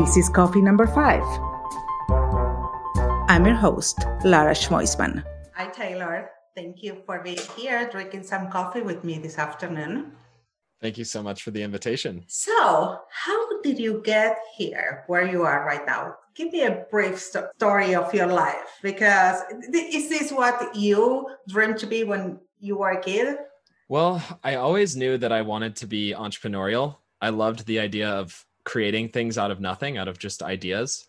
This 0.00 0.16
is 0.16 0.30
coffee 0.30 0.62
number 0.62 0.86
five. 0.86 1.22
I'm 3.28 3.44
your 3.44 3.54
host, 3.54 3.98
Lara 4.24 4.54
Schmoisman. 4.54 5.22
Hi, 5.54 5.66
Taylor. 5.66 6.30
Thank 6.56 6.82
you 6.82 7.02
for 7.04 7.20
being 7.22 7.44
here, 7.54 7.86
drinking 7.86 8.22
some 8.22 8.48
coffee 8.48 8.80
with 8.80 9.04
me 9.04 9.18
this 9.18 9.36
afternoon. 9.36 10.12
Thank 10.80 10.96
you 10.96 11.04
so 11.04 11.22
much 11.22 11.42
for 11.42 11.50
the 11.50 11.62
invitation. 11.62 12.24
So, 12.28 12.96
how 13.10 13.60
did 13.60 13.78
you 13.78 14.00
get 14.02 14.38
here 14.56 15.04
where 15.06 15.30
you 15.30 15.42
are 15.42 15.66
right 15.66 15.84
now? 15.84 16.14
Give 16.34 16.50
me 16.50 16.62
a 16.62 16.86
brief 16.90 17.20
st- 17.20 17.52
story 17.56 17.94
of 17.94 18.14
your 18.14 18.28
life 18.28 18.80
because 18.82 19.42
th- 19.70 19.94
is 19.94 20.08
this 20.08 20.32
what 20.32 20.74
you 20.74 21.28
dreamed 21.46 21.76
to 21.76 21.86
be 21.86 22.04
when 22.04 22.40
you 22.58 22.78
were 22.78 22.92
a 22.92 23.02
kid? 23.02 23.36
Well, 23.90 24.22
I 24.42 24.54
always 24.54 24.96
knew 24.96 25.18
that 25.18 25.30
I 25.30 25.42
wanted 25.42 25.76
to 25.76 25.86
be 25.86 26.14
entrepreneurial. 26.16 26.96
I 27.20 27.28
loved 27.28 27.66
the 27.66 27.80
idea 27.80 28.08
of 28.08 28.46
creating 28.70 29.08
things 29.08 29.36
out 29.36 29.50
of 29.50 29.60
nothing, 29.60 29.98
out 29.98 30.06
of 30.06 30.16
just 30.16 30.44
ideas. 30.44 31.08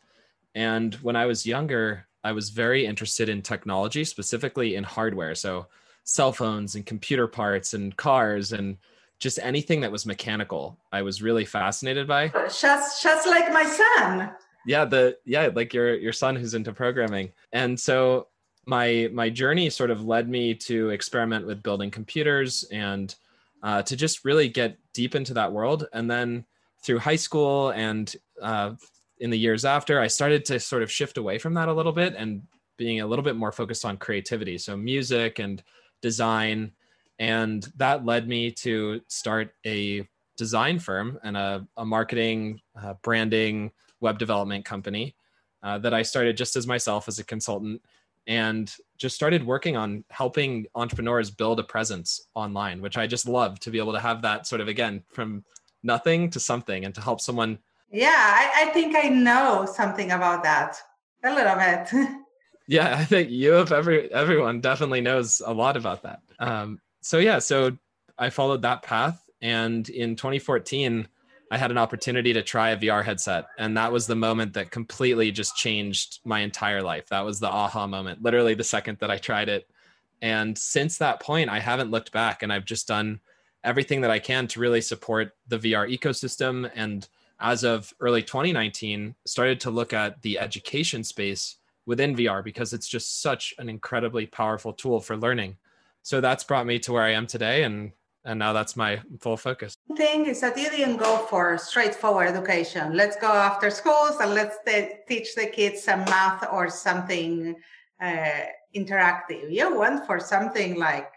And 0.55 0.95
when 0.95 1.15
I 1.15 1.27
was 1.27 1.45
younger, 1.45 2.07
I 2.23 2.31
was 2.31 2.49
very 2.49 2.87
interested 2.87 3.29
in 3.29 3.43
technology, 3.43 4.03
specifically 4.03 4.75
in 4.75 4.83
hardware. 4.83 5.35
So, 5.35 5.67
cell 6.03 6.33
phones 6.33 6.73
and 6.73 6.87
computer 6.87 7.27
parts 7.27 7.75
and 7.75 7.95
cars 7.95 8.51
and 8.51 8.77
just 9.19 9.37
anything 9.43 9.81
that 9.81 9.91
was 9.91 10.07
mechanical. 10.07 10.75
I 10.91 11.03
was 11.03 11.21
really 11.21 11.45
fascinated 11.45 12.07
by. 12.07 12.29
Just 12.29 13.03
just 13.03 13.27
like 13.27 13.53
my 13.53 13.65
son. 13.65 14.31
Yeah, 14.65 14.85
the 14.85 15.17
yeah, 15.23 15.51
like 15.53 15.71
your 15.71 15.93
your 15.93 16.13
son 16.13 16.35
who's 16.35 16.55
into 16.55 16.73
programming. 16.73 17.31
And 17.53 17.79
so 17.79 18.27
my 18.65 19.07
my 19.13 19.29
journey 19.29 19.69
sort 19.69 19.91
of 19.91 20.03
led 20.03 20.27
me 20.27 20.55
to 20.55 20.89
experiment 20.89 21.45
with 21.45 21.61
building 21.61 21.91
computers 21.91 22.63
and 22.71 23.13
uh, 23.61 23.83
to 23.83 23.95
just 23.95 24.25
really 24.25 24.49
get 24.49 24.79
deep 24.93 25.13
into 25.13 25.35
that 25.35 25.51
world. 25.51 25.87
And 25.93 26.09
then 26.09 26.45
through 26.83 26.99
high 26.99 27.15
school 27.15 27.69
and 27.71 28.15
uh, 28.41 28.71
in 29.19 29.29
the 29.29 29.37
years 29.37 29.65
after, 29.65 29.99
I 29.99 30.07
started 30.07 30.45
to 30.45 30.59
sort 30.59 30.81
of 30.81 30.91
shift 30.91 31.17
away 31.17 31.37
from 31.37 31.53
that 31.53 31.67
a 31.67 31.73
little 31.73 31.91
bit 31.91 32.15
and 32.17 32.41
being 32.77 33.01
a 33.01 33.07
little 33.07 33.23
bit 33.23 33.35
more 33.35 33.51
focused 33.51 33.85
on 33.85 33.97
creativity. 33.97 34.57
So 34.57 34.75
music 34.75 35.37
and 35.37 35.63
design. 36.01 36.71
And 37.19 37.71
that 37.77 38.03
led 38.03 38.27
me 38.27 38.51
to 38.51 39.01
start 39.07 39.53
a 39.65 40.07
design 40.37 40.79
firm 40.79 41.19
and 41.23 41.37
a, 41.37 41.67
a 41.77 41.85
marketing, 41.85 42.61
uh, 42.75 42.95
branding, 43.03 43.71
web 43.99 44.17
development 44.17 44.65
company 44.65 45.15
uh, 45.61 45.77
that 45.77 45.93
I 45.93 46.01
started 46.01 46.35
just 46.35 46.55
as 46.55 46.65
myself 46.65 47.07
as 47.07 47.19
a 47.19 47.23
consultant 47.23 47.81
and 48.25 48.73
just 48.97 49.15
started 49.15 49.45
working 49.45 49.77
on 49.77 50.03
helping 50.09 50.65
entrepreneurs 50.73 51.29
build 51.29 51.59
a 51.59 51.63
presence 51.63 52.27
online, 52.33 52.81
which 52.81 52.97
I 52.97 53.05
just 53.05 53.27
love 53.27 53.59
to 53.59 53.69
be 53.69 53.77
able 53.77 53.93
to 53.93 53.99
have 53.99 54.23
that 54.23 54.47
sort 54.47 54.61
of 54.61 54.67
again 54.67 55.03
from 55.11 55.43
nothing 55.83 56.29
to 56.29 56.39
something 56.39 56.85
and 56.85 56.95
to 56.95 57.01
help 57.01 57.21
someone 57.21 57.59
yeah, 57.91 58.09
I, 58.15 58.63
I 58.63 58.65
think 58.71 58.95
I 58.95 59.09
know 59.09 59.67
something 59.71 60.11
about 60.11 60.43
that. 60.43 60.77
A 61.23 61.35
little 61.35 61.55
bit. 61.55 62.09
yeah, 62.67 62.95
I 62.97 63.03
think 63.03 63.29
you 63.29 63.55
of 63.55 63.71
every 63.71 64.11
everyone 64.11 64.61
definitely 64.61 65.01
knows 65.01 65.41
a 65.45 65.53
lot 65.53 65.77
about 65.77 66.03
that. 66.03 66.21
Um, 66.39 66.79
so 67.01 67.19
yeah, 67.19 67.39
so 67.39 67.77
I 68.17 68.29
followed 68.29 68.61
that 68.61 68.81
path, 68.81 69.21
and 69.41 69.87
in 69.89 70.15
2014, 70.15 71.07
I 71.51 71.57
had 71.57 71.69
an 71.69 71.77
opportunity 71.77 72.33
to 72.33 72.41
try 72.41 72.69
a 72.69 72.77
VR 72.77 73.03
headset, 73.03 73.47
and 73.59 73.77
that 73.77 73.91
was 73.91 74.07
the 74.07 74.15
moment 74.15 74.53
that 74.53 74.71
completely 74.71 75.31
just 75.31 75.57
changed 75.57 76.21
my 76.23 76.39
entire 76.39 76.81
life. 76.81 77.09
That 77.09 77.25
was 77.25 77.39
the 77.39 77.49
aha 77.49 77.87
moment, 77.87 78.23
literally 78.23 78.53
the 78.53 78.63
second 78.63 78.99
that 78.99 79.11
I 79.11 79.17
tried 79.17 79.49
it. 79.49 79.69
And 80.21 80.57
since 80.57 80.97
that 80.99 81.19
point, 81.19 81.49
I 81.49 81.59
haven't 81.59 81.91
looked 81.91 82.13
back, 82.13 82.41
and 82.41 82.53
I've 82.53 82.65
just 82.65 82.87
done 82.87 83.19
everything 83.63 84.01
that 84.01 84.11
I 84.11 84.19
can 84.19 84.47
to 84.47 84.59
really 84.59 84.81
support 84.81 85.35
the 85.47 85.59
VR 85.59 85.89
ecosystem 85.89 86.69
and 86.75 87.07
as 87.39 87.63
of 87.63 87.93
early 87.99 88.21
2019 88.21 89.15
started 89.25 89.59
to 89.61 89.71
look 89.71 89.93
at 89.93 90.21
the 90.21 90.39
education 90.39 91.03
space 91.03 91.57
within 91.85 92.15
VR 92.15 92.43
because 92.43 92.73
it's 92.73 92.87
just 92.87 93.21
such 93.21 93.53
an 93.57 93.67
incredibly 93.67 94.27
powerful 94.27 94.73
tool 94.73 94.99
for 94.99 95.17
learning. 95.17 95.57
So 96.03 96.21
that's 96.21 96.43
brought 96.43 96.67
me 96.67 96.79
to 96.79 96.93
where 96.93 97.03
I 97.03 97.11
am 97.11 97.27
today 97.27 97.63
and 97.63 97.91
and 98.23 98.37
now 98.37 98.53
that's 98.53 98.75
my 98.75 99.01
full 99.19 99.35
focus. 99.35 99.73
Thing 99.97 100.27
is 100.27 100.41
that 100.41 100.55
you 100.55 100.69
didn't 100.69 100.97
go 100.97 101.25
for 101.25 101.57
straightforward 101.57 102.27
education. 102.27 102.95
Let's 102.95 103.15
go 103.15 103.31
after 103.31 103.71
schools 103.71 104.17
and 104.21 104.35
let's 104.35 104.57
teach 105.07 105.33
the 105.33 105.47
kids 105.47 105.81
some 105.81 106.01
math 106.01 106.47
or 106.51 106.69
something 106.69 107.55
uh, 107.99 108.41
interactive. 108.75 109.51
You 109.51 109.75
went 109.75 110.05
for 110.05 110.19
something 110.19 110.77
like 110.77 111.11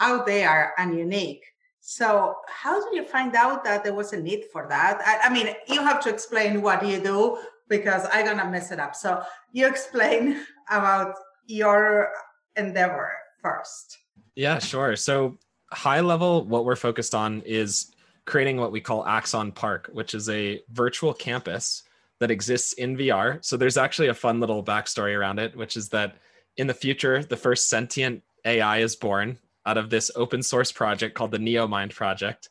out 0.00 0.24
there 0.26 0.72
and 0.78 0.98
unique. 0.98 1.44
So, 1.88 2.34
how 2.48 2.82
did 2.82 2.96
you 2.96 3.04
find 3.04 3.36
out 3.36 3.62
that 3.62 3.84
there 3.84 3.94
was 3.94 4.12
a 4.12 4.20
need 4.20 4.46
for 4.52 4.66
that? 4.68 5.00
I, 5.06 5.28
I, 5.28 5.32
mean, 5.32 5.54
you 5.68 5.80
have 5.84 6.00
to 6.00 6.08
explain 6.10 6.60
what 6.60 6.84
you 6.84 6.98
do 6.98 7.38
because 7.68 8.08
I'm 8.12 8.26
gonna 8.26 8.50
mess 8.50 8.72
it 8.72 8.80
up. 8.80 8.96
So, 8.96 9.22
you 9.52 9.68
explain 9.74 10.44
about 10.68 11.14
your 11.46 12.10
endeavor 12.56 13.12
first. 13.40 13.98
Yeah, 14.34 14.58
sure. 14.58 14.96
So, 14.96 15.38
high 15.70 16.00
level, 16.00 16.44
what 16.44 16.64
we're 16.64 16.74
focused 16.74 17.14
on 17.14 17.40
is 17.42 17.92
creating 18.24 18.56
what 18.56 18.72
we 18.72 18.80
call 18.80 19.06
Axon 19.06 19.52
Park, 19.52 19.88
which 19.92 20.12
is 20.12 20.28
a 20.28 20.60
virtual 20.72 21.14
campus 21.14 21.84
that 22.18 22.32
exists 22.32 22.72
in 22.72 22.96
VR. 22.96 23.44
So, 23.44 23.56
there's 23.56 23.76
actually 23.76 24.08
a 24.08 24.14
fun 24.14 24.40
little 24.40 24.64
backstory 24.64 25.16
around 25.16 25.38
it, 25.38 25.56
which 25.56 25.76
is 25.76 25.90
that 25.90 26.16
in 26.56 26.66
the 26.66 26.74
future, 26.74 27.22
the 27.22 27.36
first 27.36 27.68
sentient 27.68 28.24
AI 28.44 28.78
is 28.78 28.96
born 28.96 29.38
out 29.66 29.76
of 29.76 29.90
this 29.90 30.10
open 30.16 30.42
source 30.42 30.72
project 30.72 31.14
called 31.14 31.32
the 31.32 31.38
NeoMind 31.38 31.94
project. 31.94 32.48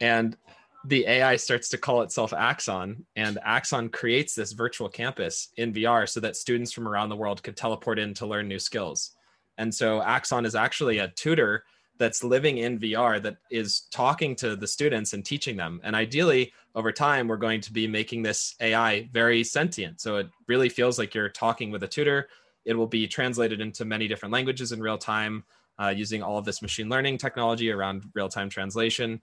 And 0.00 0.36
the 0.84 1.06
AI 1.06 1.36
starts 1.36 1.68
to 1.70 1.78
call 1.78 2.02
itself 2.02 2.32
Axon, 2.32 3.04
and 3.16 3.38
Axon 3.44 3.88
creates 3.88 4.34
this 4.34 4.52
virtual 4.52 4.88
campus 4.88 5.48
in 5.56 5.72
VR 5.72 6.08
so 6.08 6.20
that 6.20 6.36
students 6.36 6.70
from 6.70 6.86
around 6.86 7.08
the 7.08 7.16
world 7.16 7.42
could 7.42 7.56
teleport 7.56 7.98
in 7.98 8.14
to 8.14 8.26
learn 8.26 8.46
new 8.46 8.58
skills. 8.60 9.12
And 9.56 9.74
so 9.74 10.00
Axon 10.02 10.46
is 10.46 10.54
actually 10.54 10.98
a 10.98 11.08
tutor 11.08 11.64
that's 11.98 12.22
living 12.22 12.58
in 12.58 12.78
VR 12.78 13.20
that 13.22 13.38
is 13.50 13.88
talking 13.90 14.36
to 14.36 14.54
the 14.54 14.68
students 14.68 15.14
and 15.14 15.24
teaching 15.24 15.56
them. 15.56 15.80
And 15.82 15.96
ideally, 15.96 16.52
over 16.76 16.92
time, 16.92 17.26
we're 17.26 17.36
going 17.36 17.60
to 17.62 17.72
be 17.72 17.88
making 17.88 18.22
this 18.22 18.54
AI 18.60 19.08
very 19.12 19.42
sentient. 19.42 20.00
So 20.00 20.16
it 20.18 20.28
really 20.46 20.68
feels 20.68 20.96
like 20.96 21.12
you're 21.12 21.28
talking 21.28 21.72
with 21.72 21.82
a 21.82 21.88
tutor. 21.88 22.28
It 22.64 22.74
will 22.74 22.86
be 22.86 23.08
translated 23.08 23.60
into 23.60 23.84
many 23.84 24.06
different 24.06 24.32
languages 24.32 24.70
in 24.70 24.80
real 24.80 24.98
time 24.98 25.42
uh, 25.78 25.88
using 25.88 26.22
all 26.22 26.38
of 26.38 26.44
this 26.44 26.62
machine 26.62 26.88
learning 26.88 27.18
technology 27.18 27.70
around 27.70 28.04
real 28.14 28.28
time 28.28 28.48
translation, 28.48 29.20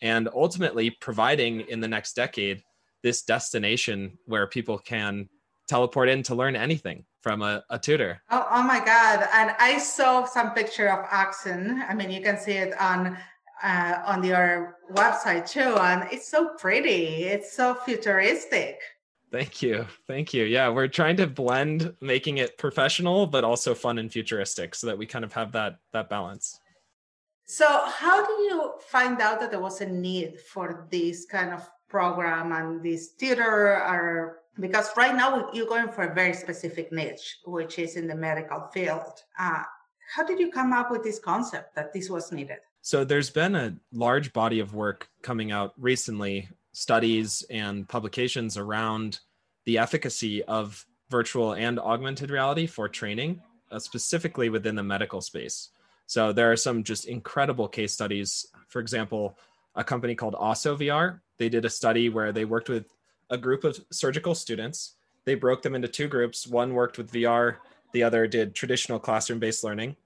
and 0.00 0.28
ultimately 0.34 0.90
providing 0.90 1.60
in 1.62 1.80
the 1.80 1.88
next 1.88 2.14
decade 2.14 2.62
this 3.02 3.22
destination 3.22 4.18
where 4.26 4.46
people 4.46 4.78
can 4.78 5.28
teleport 5.68 6.08
in 6.08 6.22
to 6.24 6.34
learn 6.34 6.56
anything 6.56 7.04
from 7.20 7.42
a, 7.42 7.62
a 7.70 7.78
tutor. 7.78 8.20
Oh, 8.30 8.46
oh, 8.50 8.62
my 8.62 8.78
God. 8.78 9.28
And 9.34 9.54
I 9.58 9.78
saw 9.78 10.24
some 10.24 10.52
picture 10.52 10.88
of 10.88 11.06
Axon. 11.10 11.82
I 11.86 11.94
mean, 11.94 12.10
you 12.10 12.22
can 12.22 12.38
see 12.38 12.52
it 12.52 12.78
on 12.80 13.16
uh, 13.62 14.00
on 14.06 14.22
your 14.22 14.76
website 14.92 15.48
too. 15.48 15.60
And 15.60 16.08
it's 16.12 16.28
so 16.28 16.50
pretty. 16.58 17.24
It's 17.24 17.52
so 17.52 17.74
futuristic. 17.74 18.78
Thank 19.30 19.62
you. 19.62 19.86
Thank 20.06 20.32
you. 20.32 20.44
Yeah, 20.44 20.70
we're 20.70 20.88
trying 20.88 21.16
to 21.18 21.26
blend 21.26 21.94
making 22.00 22.38
it 22.38 22.56
professional 22.58 23.26
but 23.26 23.44
also 23.44 23.74
fun 23.74 23.98
and 23.98 24.10
futuristic 24.10 24.74
so 24.74 24.86
that 24.86 24.96
we 24.96 25.06
kind 25.06 25.24
of 25.24 25.32
have 25.32 25.52
that 25.52 25.78
that 25.92 26.08
balance. 26.08 26.60
So, 27.44 27.66
how 27.86 28.26
do 28.26 28.32
you 28.42 28.74
find 28.88 29.20
out 29.20 29.40
that 29.40 29.50
there 29.50 29.60
was 29.60 29.80
a 29.80 29.86
need 29.86 30.38
for 30.40 30.86
this 30.90 31.24
kind 31.24 31.52
of 31.52 31.68
program 31.88 32.52
and 32.52 32.82
this 32.82 33.08
theater 33.18 33.76
or 33.76 34.40
because 34.60 34.90
right 34.96 35.14
now 35.14 35.50
you're 35.52 35.66
going 35.66 35.88
for 35.88 36.04
a 36.04 36.14
very 36.14 36.34
specific 36.34 36.92
niche 36.92 37.38
which 37.44 37.78
is 37.78 37.96
in 37.96 38.06
the 38.06 38.14
medical 38.14 38.68
field. 38.72 39.22
Uh, 39.38 39.62
how 40.14 40.24
did 40.24 40.38
you 40.38 40.50
come 40.50 40.72
up 40.72 40.90
with 40.90 41.02
this 41.02 41.18
concept 41.18 41.74
that 41.74 41.92
this 41.92 42.10
was 42.10 42.32
needed? 42.32 42.58
So 42.80 43.04
there's 43.04 43.30
been 43.30 43.54
a 43.54 43.76
large 43.92 44.32
body 44.32 44.60
of 44.60 44.74
work 44.74 45.08
coming 45.22 45.50
out 45.52 45.72
recently 45.78 46.48
studies 46.72 47.44
and 47.50 47.88
publications 47.88 48.56
around 48.56 49.20
the 49.68 49.76
efficacy 49.76 50.42
of 50.44 50.86
virtual 51.10 51.52
and 51.52 51.78
augmented 51.78 52.30
reality 52.30 52.66
for 52.66 52.88
training, 52.88 53.38
uh, 53.70 53.78
specifically 53.78 54.48
within 54.48 54.74
the 54.74 54.82
medical 54.82 55.20
space. 55.20 55.68
So 56.06 56.32
there 56.32 56.50
are 56.50 56.56
some 56.56 56.82
just 56.82 57.04
incredible 57.04 57.68
case 57.68 57.92
studies. 57.92 58.46
For 58.68 58.80
example, 58.80 59.36
a 59.74 59.84
company 59.84 60.14
called 60.14 60.32
Osso 60.36 60.74
VR, 60.74 61.20
they 61.36 61.50
did 61.50 61.66
a 61.66 61.70
study 61.70 62.08
where 62.08 62.32
they 62.32 62.46
worked 62.46 62.70
with 62.70 62.86
a 63.28 63.36
group 63.36 63.62
of 63.62 63.78
surgical 63.92 64.34
students. 64.34 64.94
They 65.26 65.34
broke 65.34 65.60
them 65.60 65.74
into 65.74 65.86
two 65.86 66.08
groups. 66.08 66.46
One 66.46 66.72
worked 66.72 66.96
with 66.96 67.12
VR, 67.12 67.56
the 67.92 68.04
other 68.04 68.26
did 68.26 68.54
traditional 68.54 68.98
classroom 68.98 69.38
based 69.38 69.64
learning. 69.64 69.96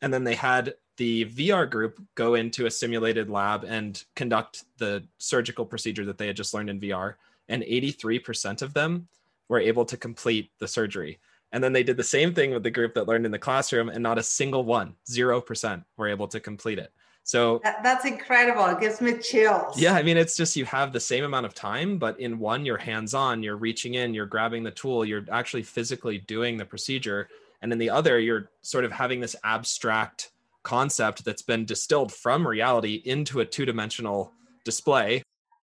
And 0.00 0.14
then 0.14 0.22
they 0.22 0.36
had 0.36 0.74
the 0.96 1.24
VR 1.24 1.68
group 1.68 2.00
go 2.14 2.36
into 2.36 2.66
a 2.66 2.70
simulated 2.70 3.28
lab 3.28 3.64
and 3.64 4.00
conduct 4.14 4.62
the 4.76 5.02
surgical 5.18 5.66
procedure 5.66 6.04
that 6.04 6.18
they 6.18 6.28
had 6.28 6.36
just 6.36 6.54
learned 6.54 6.70
in 6.70 6.78
VR. 6.78 7.14
And 7.48 7.62
83% 7.62 8.62
of 8.62 8.74
them 8.74 9.08
were 9.48 9.60
able 9.60 9.84
to 9.86 9.96
complete 9.96 10.50
the 10.58 10.68
surgery. 10.68 11.18
And 11.52 11.64
then 11.64 11.72
they 11.72 11.82
did 11.82 11.96
the 11.96 12.04
same 12.04 12.34
thing 12.34 12.52
with 12.52 12.62
the 12.62 12.70
group 12.70 12.94
that 12.94 13.08
learned 13.08 13.24
in 13.24 13.32
the 13.32 13.38
classroom, 13.38 13.88
and 13.88 14.02
not 14.02 14.18
a 14.18 14.22
single 14.22 14.64
one, 14.64 14.94
0%, 15.10 15.84
were 15.96 16.08
able 16.08 16.28
to 16.28 16.40
complete 16.40 16.78
it. 16.78 16.92
So 17.24 17.60
that, 17.62 17.82
that's 17.82 18.06
incredible. 18.06 18.64
It 18.66 18.80
gives 18.80 19.00
me 19.00 19.18
chills. 19.18 19.78
Yeah, 19.78 19.94
I 19.94 20.02
mean, 20.02 20.16
it's 20.16 20.36
just 20.36 20.56
you 20.56 20.64
have 20.64 20.92
the 20.92 21.00
same 21.00 21.24
amount 21.24 21.46
of 21.46 21.54
time, 21.54 21.98
but 21.98 22.18
in 22.20 22.38
one, 22.38 22.64
you're 22.64 22.78
hands 22.78 23.12
on, 23.12 23.42
you're 23.42 23.56
reaching 23.56 23.94
in, 23.94 24.14
you're 24.14 24.26
grabbing 24.26 24.62
the 24.62 24.70
tool, 24.70 25.04
you're 25.04 25.26
actually 25.30 25.62
physically 25.62 26.18
doing 26.18 26.56
the 26.56 26.64
procedure. 26.64 27.28
And 27.60 27.70
in 27.72 27.78
the 27.78 27.90
other, 27.90 28.18
you're 28.18 28.50
sort 28.62 28.84
of 28.84 28.92
having 28.92 29.20
this 29.20 29.36
abstract 29.44 30.30
concept 30.62 31.24
that's 31.24 31.42
been 31.42 31.64
distilled 31.64 32.12
from 32.12 32.46
reality 32.46 33.02
into 33.04 33.40
a 33.40 33.44
two 33.44 33.66
dimensional 33.66 34.32
display 34.64 35.22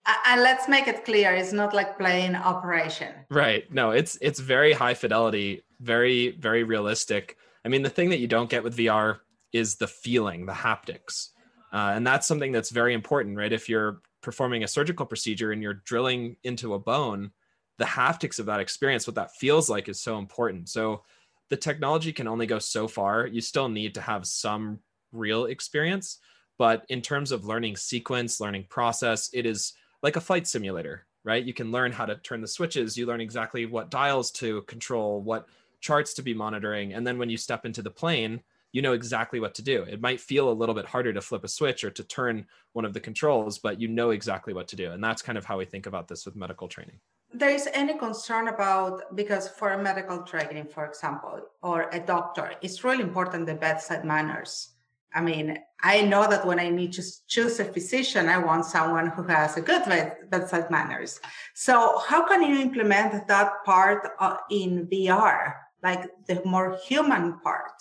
and 0.06 0.42
let's 0.42 0.68
make 0.68 0.88
it 0.88 1.06
clear 1.06 1.33
it's 1.33 1.53
not 1.53 1.74
like 1.74 1.98
playing 1.98 2.36
operation. 2.36 3.13
Right. 3.30 3.71
No 3.71 3.92
it's 3.92 4.18
it's 4.21 4.39
very 4.39 4.74
high 4.74 4.94
fidelity 4.94 5.63
very 5.80 6.31
very 6.31 6.63
realistic. 6.63 7.38
I 7.65 7.69
mean 7.69 7.83
the 7.83 7.89
thing 7.89 8.09
that 8.09 8.19
you 8.19 8.27
don't 8.27 8.50
get 8.50 8.63
with 8.63 8.77
vr 8.77 9.19
is 9.53 9.75
the 9.75 9.88
feeling 9.88 10.45
the 10.45 10.53
haptics. 10.53 11.30
Uh, 11.74 11.94
and 11.95 12.06
that's 12.06 12.27
something 12.27 12.51
that's 12.51 12.69
very 12.69 12.94
important 12.94 13.38
right? 13.38 13.53
If 13.53 13.69
you're 13.69 14.01
performing 14.21 14.63
a 14.63 14.68
surgical 14.68 15.06
procedure 15.06 15.51
and 15.51 15.62
you're 15.62 15.81
drilling 15.86 16.38
into 16.44 16.74
a 16.74 16.80
bone 16.80 17.31
the 17.77 17.86
haptics 17.86 18.38
of 18.38 18.45
that 18.45 18.59
experience 18.59 19.07
what 19.07 19.15
that 19.15 19.36
feels 19.36 19.69
like 19.69 19.89
is 19.89 20.01
so 20.01 20.18
important. 20.18 20.69
So 20.69 21.04
the 21.50 21.57
technology 21.57 22.13
can 22.13 22.27
only 22.27 22.45
go 22.45 22.59
so 22.59 22.88
far. 22.88 23.27
You 23.27 23.42
still 23.42 23.69
need 23.69 23.95
to 23.95 24.01
have 24.01 24.25
some 24.25 24.80
real 25.12 25.45
experience 25.45 26.19
but 26.57 26.86
in 26.89 27.01
terms 27.01 27.31
of 27.31 27.44
learning 27.44 27.75
sequence 27.75 28.39
learning 28.39 28.65
process 28.69 29.30
it 29.33 29.45
is 29.45 29.74
like 30.01 30.15
a 30.15 30.21
flight 30.21 30.48
simulator, 30.48 31.06
right? 31.24 31.44
You 31.44 31.53
can 31.53 31.71
learn 31.71 31.92
how 31.92 32.06
to 32.06 32.15
turn 32.18 32.42
the 32.42 32.48
switches. 32.48 32.98
You 32.98 33.06
learn 33.06 33.21
exactly 33.21 33.65
what 33.65 33.92
dials 33.92 34.31
to 34.31 34.62
control, 34.63 35.21
what 35.21 35.48
charts 35.80 36.13
to 36.15 36.21
be 36.21 36.33
monitoring. 36.33 36.94
And 36.94 37.06
then 37.06 37.18
when 37.18 37.30
you 37.30 37.38
step 37.38 37.65
into 37.65 37.81
the 37.81 37.92
plane, 37.92 38.42
you 38.71 38.81
know 38.81 38.94
exactly 38.94 39.39
what 39.39 39.53
to 39.56 39.62
do. 39.62 39.83
It 39.83 40.01
might 40.01 40.21
feel 40.21 40.50
a 40.50 40.53
little 40.53 40.75
bit 40.75 40.86
harder 40.86 41.12
to 41.12 41.21
flip 41.21 41.44
a 41.44 41.48
switch 41.48 41.83
or 41.83 41.92
to 41.92 42.03
turn 42.03 42.45
one 42.74 42.86
of 42.86 42.94
the 42.94 43.00
controls, 43.00 43.59
but 43.59 43.81
you 43.81 43.88
know 43.88 44.12
exactly 44.12 44.53
what 44.53 44.68
to 44.69 44.75
do. 44.75 44.92
And 44.92 45.03
that's 45.03 45.21
kind 45.21 45.38
of 45.38 45.45
how 45.45 45.57
we 45.57 45.65
think 45.65 45.88
about 45.88 46.07
this 46.07 46.25
with 46.25 46.36
medical 46.36 46.68
training. 46.68 47.00
There 47.33 47.50
is 47.50 47.68
any 47.74 47.97
concern 47.97 48.47
about 48.47 49.15
because 49.15 49.47
for 49.47 49.71
a 49.71 49.81
medical 49.81 50.21
training, 50.24 50.68
for 50.68 50.86
example, 50.86 51.42
or 51.62 51.89
a 51.92 52.00
doctor, 52.00 52.54
it's 52.62 52.83
really 52.83 53.04
important 53.04 53.45
the 53.45 53.56
bedside 53.56 54.06
manners. 54.06 54.69
I 55.13 55.21
mean, 55.21 55.57
I 55.81 56.01
know 56.01 56.29
that 56.29 56.45
when 56.45 56.59
I 56.59 56.69
need 56.69 56.93
to 56.93 57.03
choose 57.27 57.59
a 57.59 57.65
physician, 57.65 58.29
I 58.29 58.37
want 58.37 58.65
someone 58.65 59.07
who 59.07 59.23
has 59.23 59.57
a 59.57 59.61
good 59.61 59.83
bedside 60.29 60.71
manners. 60.71 61.19
So, 61.53 61.99
how 62.07 62.25
can 62.25 62.43
you 62.43 62.61
implement 62.61 63.27
that 63.27 63.51
part 63.65 64.09
uh, 64.19 64.37
in 64.49 64.87
VR, 64.87 65.53
like 65.83 66.09
the 66.27 66.41
more 66.45 66.77
human 66.85 67.39
part? 67.39 67.73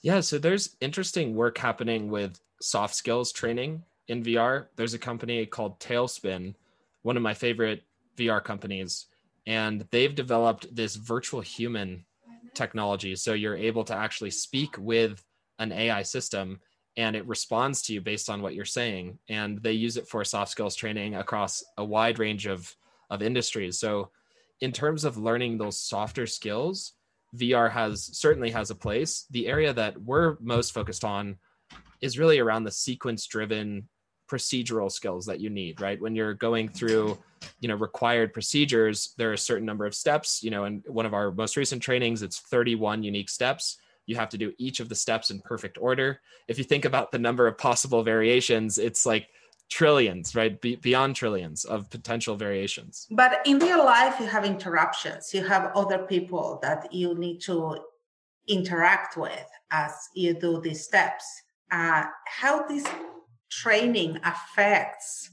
Yeah, 0.00 0.20
so 0.20 0.38
there's 0.38 0.76
interesting 0.80 1.34
work 1.34 1.58
happening 1.58 2.08
with 2.10 2.40
soft 2.62 2.94
skills 2.94 3.32
training 3.32 3.82
in 4.06 4.22
VR. 4.22 4.66
There's 4.76 4.94
a 4.94 4.98
company 4.98 5.44
called 5.44 5.80
Talespin, 5.80 6.54
one 7.02 7.16
of 7.16 7.22
my 7.22 7.34
favorite 7.34 7.82
VR 8.16 8.42
companies, 8.42 9.06
and 9.46 9.86
they've 9.90 10.14
developed 10.14 10.74
this 10.74 10.96
virtual 10.96 11.40
human 11.40 12.04
technology. 12.54 13.14
So 13.16 13.34
you're 13.34 13.56
able 13.56 13.84
to 13.84 13.94
actually 13.94 14.30
speak 14.30 14.76
with 14.78 15.22
an 15.58 15.72
AI 15.72 16.02
system 16.02 16.60
and 16.98 17.14
it 17.14 17.26
responds 17.26 17.80
to 17.80 17.94
you 17.94 18.00
based 18.00 18.28
on 18.28 18.42
what 18.42 18.54
you're 18.54 18.64
saying. 18.64 19.18
And 19.28 19.62
they 19.62 19.72
use 19.72 19.96
it 19.96 20.08
for 20.08 20.24
soft 20.24 20.50
skills 20.50 20.74
training 20.74 21.14
across 21.14 21.64
a 21.78 21.84
wide 21.84 22.18
range 22.18 22.46
of 22.46 22.76
of 23.08 23.22
industries. 23.22 23.78
So 23.78 24.10
in 24.60 24.72
terms 24.72 25.04
of 25.04 25.16
learning 25.16 25.56
those 25.56 25.78
softer 25.78 26.26
skills 26.26 26.92
vr 27.36 27.70
has 27.70 28.04
certainly 28.16 28.50
has 28.50 28.70
a 28.70 28.74
place. 28.74 29.26
The 29.30 29.46
area 29.46 29.72
that 29.74 30.00
we're 30.02 30.36
most 30.40 30.72
focused 30.72 31.04
on 31.04 31.36
is 32.00 32.18
really 32.18 32.38
around 32.38 32.64
the 32.64 32.70
sequence 32.70 33.26
driven 33.26 33.86
procedural 34.30 34.90
skills 34.90 35.24
that 35.26 35.40
you 35.40 35.50
need 35.50 35.80
right? 35.80 36.00
When 36.00 36.16
you're 36.16 36.34
going 36.34 36.68
through 36.68 37.16
you 37.60 37.68
know 37.68 37.76
required 37.76 38.32
procedures 38.32 39.14
there 39.16 39.30
are 39.30 39.34
a 39.34 39.38
certain 39.38 39.64
number 39.64 39.86
of 39.86 39.94
steps 39.94 40.42
you 40.42 40.50
know 40.50 40.64
in 40.64 40.82
one 40.88 41.06
of 41.06 41.14
our 41.14 41.30
most 41.30 41.56
recent 41.56 41.80
trainings 41.80 42.22
it's 42.22 42.40
31 42.40 43.04
unique 43.04 43.28
steps 43.28 43.78
you 44.08 44.16
have 44.16 44.30
to 44.30 44.38
do 44.38 44.54
each 44.56 44.80
of 44.80 44.88
the 44.88 44.94
steps 44.94 45.30
in 45.30 45.38
perfect 45.40 45.76
order. 45.78 46.20
If 46.48 46.56
you 46.56 46.64
think 46.64 46.86
about 46.86 47.12
the 47.12 47.18
number 47.18 47.46
of 47.46 47.58
possible 47.58 48.02
variations, 48.02 48.78
it's 48.78 49.04
like 49.04 49.28
trillions, 49.68 50.34
right? 50.34 50.58
Be- 50.58 50.76
beyond 50.76 51.14
trillions 51.14 51.66
of 51.66 51.90
potential 51.90 52.34
variations. 52.34 53.06
But 53.10 53.42
in 53.44 53.58
real 53.58 53.84
life, 53.84 54.18
you 54.18 54.24
have 54.24 54.46
interruptions. 54.46 55.34
You 55.34 55.44
have 55.46 55.72
other 55.74 55.98
people 55.98 56.58
that 56.62 56.90
you 56.90 57.14
need 57.18 57.42
to 57.42 57.76
interact 58.48 59.18
with 59.18 59.46
as 59.70 59.92
you 60.14 60.32
do 60.32 60.58
these 60.62 60.82
steps. 60.82 61.26
Uh, 61.70 62.04
how 62.24 62.66
this 62.66 62.86
training 63.50 64.18
affects 64.24 65.30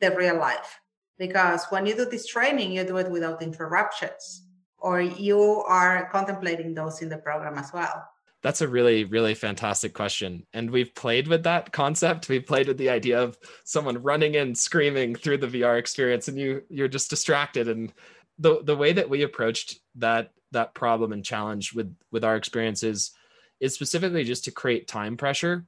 the 0.00 0.14
real 0.14 0.38
life? 0.38 0.78
Because 1.18 1.66
when 1.70 1.86
you 1.86 1.96
do 1.96 2.04
this 2.04 2.28
training, 2.28 2.70
you 2.70 2.84
do 2.84 2.98
it 2.98 3.10
without 3.10 3.42
interruptions, 3.42 4.46
or 4.78 5.00
you 5.00 5.40
are 5.66 6.08
contemplating 6.12 6.72
those 6.72 7.02
in 7.02 7.08
the 7.08 7.18
program 7.18 7.58
as 7.58 7.72
well. 7.72 8.04
That's 8.42 8.60
a 8.60 8.68
really, 8.68 9.04
really 9.04 9.34
fantastic 9.34 9.94
question. 9.94 10.46
And 10.52 10.70
we've 10.70 10.94
played 10.94 11.28
with 11.28 11.44
that 11.44 11.72
concept. 11.72 12.28
We've 12.28 12.44
played 12.44 12.66
with 12.66 12.76
the 12.76 12.90
idea 12.90 13.22
of 13.22 13.38
someone 13.64 14.02
running 14.02 14.34
in 14.34 14.54
screaming 14.54 15.14
through 15.14 15.38
the 15.38 15.46
VR 15.46 15.78
experience 15.78 16.28
and 16.28 16.36
you 16.38 16.62
you're 16.68 16.88
just 16.88 17.08
distracted. 17.08 17.68
And 17.68 17.92
the 18.38 18.62
the 18.62 18.76
way 18.76 18.92
that 18.92 19.08
we 19.08 19.22
approached 19.22 19.78
that 19.96 20.32
that 20.50 20.74
problem 20.74 21.12
and 21.12 21.24
challenge 21.24 21.72
with 21.72 21.94
with 22.10 22.24
our 22.24 22.36
experiences 22.36 23.12
is 23.60 23.74
specifically 23.74 24.24
just 24.24 24.44
to 24.44 24.50
create 24.50 24.88
time 24.88 25.16
pressure. 25.16 25.64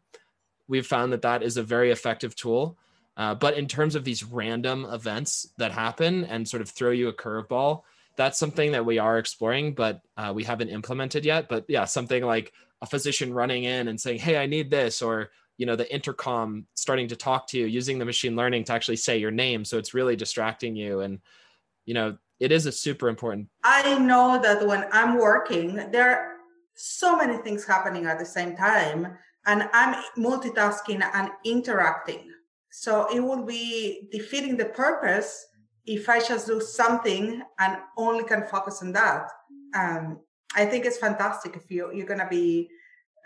We've 0.66 0.86
found 0.86 1.12
that 1.12 1.22
that 1.22 1.44
is 1.44 1.56
a 1.56 1.62
very 1.62 1.92
effective 1.92 2.34
tool. 2.34 2.76
Uh, 3.16 3.34
but 3.34 3.56
in 3.56 3.68
terms 3.68 3.94
of 3.94 4.02
these 4.02 4.24
random 4.24 4.84
events 4.86 5.48
that 5.58 5.70
happen 5.70 6.24
and 6.24 6.48
sort 6.48 6.60
of 6.60 6.68
throw 6.68 6.90
you 6.90 7.06
a 7.06 7.12
curveball, 7.12 7.82
that's 8.16 8.38
something 8.38 8.72
that 8.72 8.84
we 8.84 8.98
are 8.98 9.18
exploring, 9.18 9.74
but 9.74 10.00
uh, 10.16 10.32
we 10.34 10.44
haven't 10.44 10.68
implemented 10.68 11.24
yet. 11.24 11.48
But 11.48 11.64
yeah, 11.68 11.84
something 11.84 12.22
like 12.22 12.52
a 12.80 12.86
physician 12.86 13.32
running 13.32 13.64
in 13.64 13.88
and 13.88 14.00
saying, 14.00 14.18
"Hey, 14.18 14.36
I 14.36 14.46
need 14.46 14.70
this," 14.70 15.02
or 15.02 15.30
you 15.56 15.66
know, 15.66 15.76
the 15.76 15.92
intercom 15.92 16.66
starting 16.74 17.08
to 17.08 17.16
talk 17.16 17.46
to 17.48 17.58
you 17.58 17.66
using 17.66 17.98
the 17.98 18.04
machine 18.04 18.34
learning 18.34 18.64
to 18.64 18.72
actually 18.72 18.96
say 18.96 19.18
your 19.18 19.30
name, 19.30 19.64
so 19.64 19.78
it's 19.78 19.94
really 19.94 20.16
distracting 20.16 20.74
you. 20.76 21.00
And 21.00 21.20
you 21.86 21.94
know, 21.94 22.16
it 22.40 22.52
is 22.52 22.66
a 22.66 22.72
super 22.72 23.08
important. 23.08 23.48
I 23.62 23.98
know 23.98 24.40
that 24.42 24.66
when 24.66 24.86
I'm 24.92 25.18
working, 25.18 25.76
there 25.90 26.10
are 26.10 26.32
so 26.74 27.16
many 27.16 27.36
things 27.38 27.64
happening 27.64 28.06
at 28.06 28.18
the 28.18 28.26
same 28.26 28.56
time, 28.56 29.16
and 29.46 29.68
I'm 29.72 30.02
multitasking 30.16 31.02
and 31.14 31.30
interacting. 31.44 32.30
So 32.70 33.06
it 33.14 33.20
will 33.20 33.44
be 33.44 34.08
defeating 34.10 34.56
the 34.56 34.64
purpose 34.66 35.46
if 35.86 36.08
I 36.08 36.20
just 36.20 36.46
do 36.46 36.60
something 36.60 37.42
and 37.58 37.76
only 37.96 38.24
can 38.24 38.46
focus 38.46 38.82
on 38.82 38.92
that, 38.92 39.28
um, 39.74 40.20
I 40.54 40.64
think 40.64 40.84
it's 40.84 40.98
fantastic 40.98 41.56
if 41.56 41.70
you 41.70 41.90
you're 41.92 42.06
gonna 42.06 42.28
be 42.28 42.70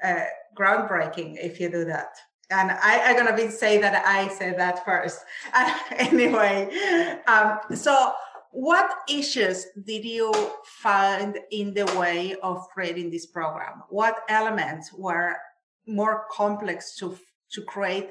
uh, 0.03 0.25
groundbreaking 0.57 1.37
if 1.39 1.61
you 1.61 1.71
do 1.71 1.85
that. 1.85 2.09
And 2.51 2.71
I, 2.71 3.11
am 3.11 3.17
gonna 3.17 3.37
be 3.37 3.51
say 3.51 3.79
that 3.79 4.05
I 4.07 4.29
said 4.29 4.59
that 4.59 4.85
first. 4.87 5.21
Anyway, 5.93 6.71
um, 7.27 7.59
so 7.75 8.13
what 8.51 8.91
issues 9.09 9.67
did 9.85 10.05
you 10.05 10.33
find 10.65 11.39
in 11.51 11.75
the 11.75 11.85
way 11.99 12.35
of 12.43 12.67
creating 12.73 13.11
this 13.11 13.27
program? 13.27 13.83
What 13.91 14.21
elements 14.29 14.93
were 14.93 15.37
more 15.87 16.25
complex 16.31 16.97
to 16.97 17.17
to 17.53 17.63
create 17.63 18.11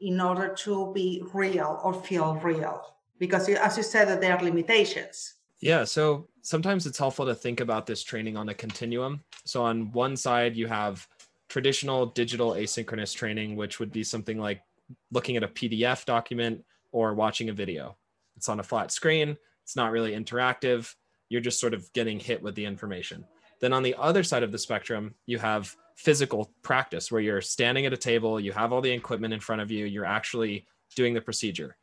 in 0.00 0.20
order 0.20 0.54
to 0.64 0.92
be 0.94 1.22
real 1.32 1.80
or 1.82 1.94
feel 1.94 2.34
real? 2.36 2.82
Because 3.18 3.48
as 3.48 3.76
you 3.76 3.82
said 3.82 4.08
that 4.08 4.20
there 4.20 4.36
are 4.36 4.42
limitations. 4.42 5.34
Yeah 5.60 5.84
so 5.84 6.28
sometimes 6.42 6.86
it's 6.86 6.98
helpful 6.98 7.26
to 7.26 7.34
think 7.34 7.60
about 7.60 7.86
this 7.86 8.02
training 8.02 8.36
on 8.36 8.48
a 8.48 8.54
continuum. 8.54 9.22
So 9.44 9.62
on 9.62 9.92
one 9.92 10.16
side 10.16 10.56
you 10.56 10.66
have 10.66 11.06
traditional 11.48 12.06
digital 12.06 12.52
asynchronous 12.52 13.14
training 13.14 13.56
which 13.56 13.78
would 13.80 13.92
be 13.92 14.04
something 14.04 14.38
like 14.38 14.62
looking 15.10 15.36
at 15.36 15.42
a 15.42 15.48
pdf 15.48 16.04
document 16.04 16.64
or 16.92 17.14
watching 17.14 17.48
a 17.48 17.52
video. 17.52 17.96
It's 18.36 18.48
on 18.48 18.60
a 18.60 18.62
flat 18.62 18.92
screen 18.92 19.36
it's 19.62 19.76
not 19.76 19.92
really 19.92 20.12
interactive 20.12 20.94
you're 21.28 21.42
just 21.42 21.60
sort 21.60 21.74
of 21.74 21.92
getting 21.92 22.18
hit 22.18 22.42
with 22.42 22.54
the 22.54 22.64
information. 22.64 23.22
Then 23.60 23.74
on 23.74 23.82
the 23.82 23.94
other 23.98 24.22
side 24.22 24.42
of 24.42 24.52
the 24.52 24.58
spectrum 24.58 25.14
you 25.26 25.38
have 25.38 25.74
physical 25.96 26.52
practice 26.62 27.10
where 27.10 27.20
you're 27.20 27.40
standing 27.40 27.84
at 27.84 27.92
a 27.92 27.96
table 27.96 28.38
you 28.38 28.52
have 28.52 28.72
all 28.72 28.80
the 28.80 28.90
equipment 28.90 29.34
in 29.34 29.40
front 29.40 29.60
of 29.60 29.68
you 29.68 29.84
you're 29.84 30.04
actually 30.04 30.64
doing 30.94 31.12
the 31.12 31.20
procedure 31.20 31.76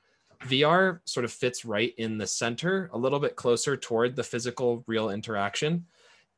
VR 0.48 1.00
sort 1.06 1.24
of 1.24 1.32
fits 1.32 1.66
right 1.66 1.94
in 1.98 2.18
the 2.18 2.28
center, 2.28 2.90
a 2.94 2.98
little 2.98 3.20
bit 3.20 3.36
closer 3.36 3.76
toward 3.76 4.16
the 4.16 4.24
physical, 4.24 4.84
real 4.88 5.10
interaction. 5.10 5.86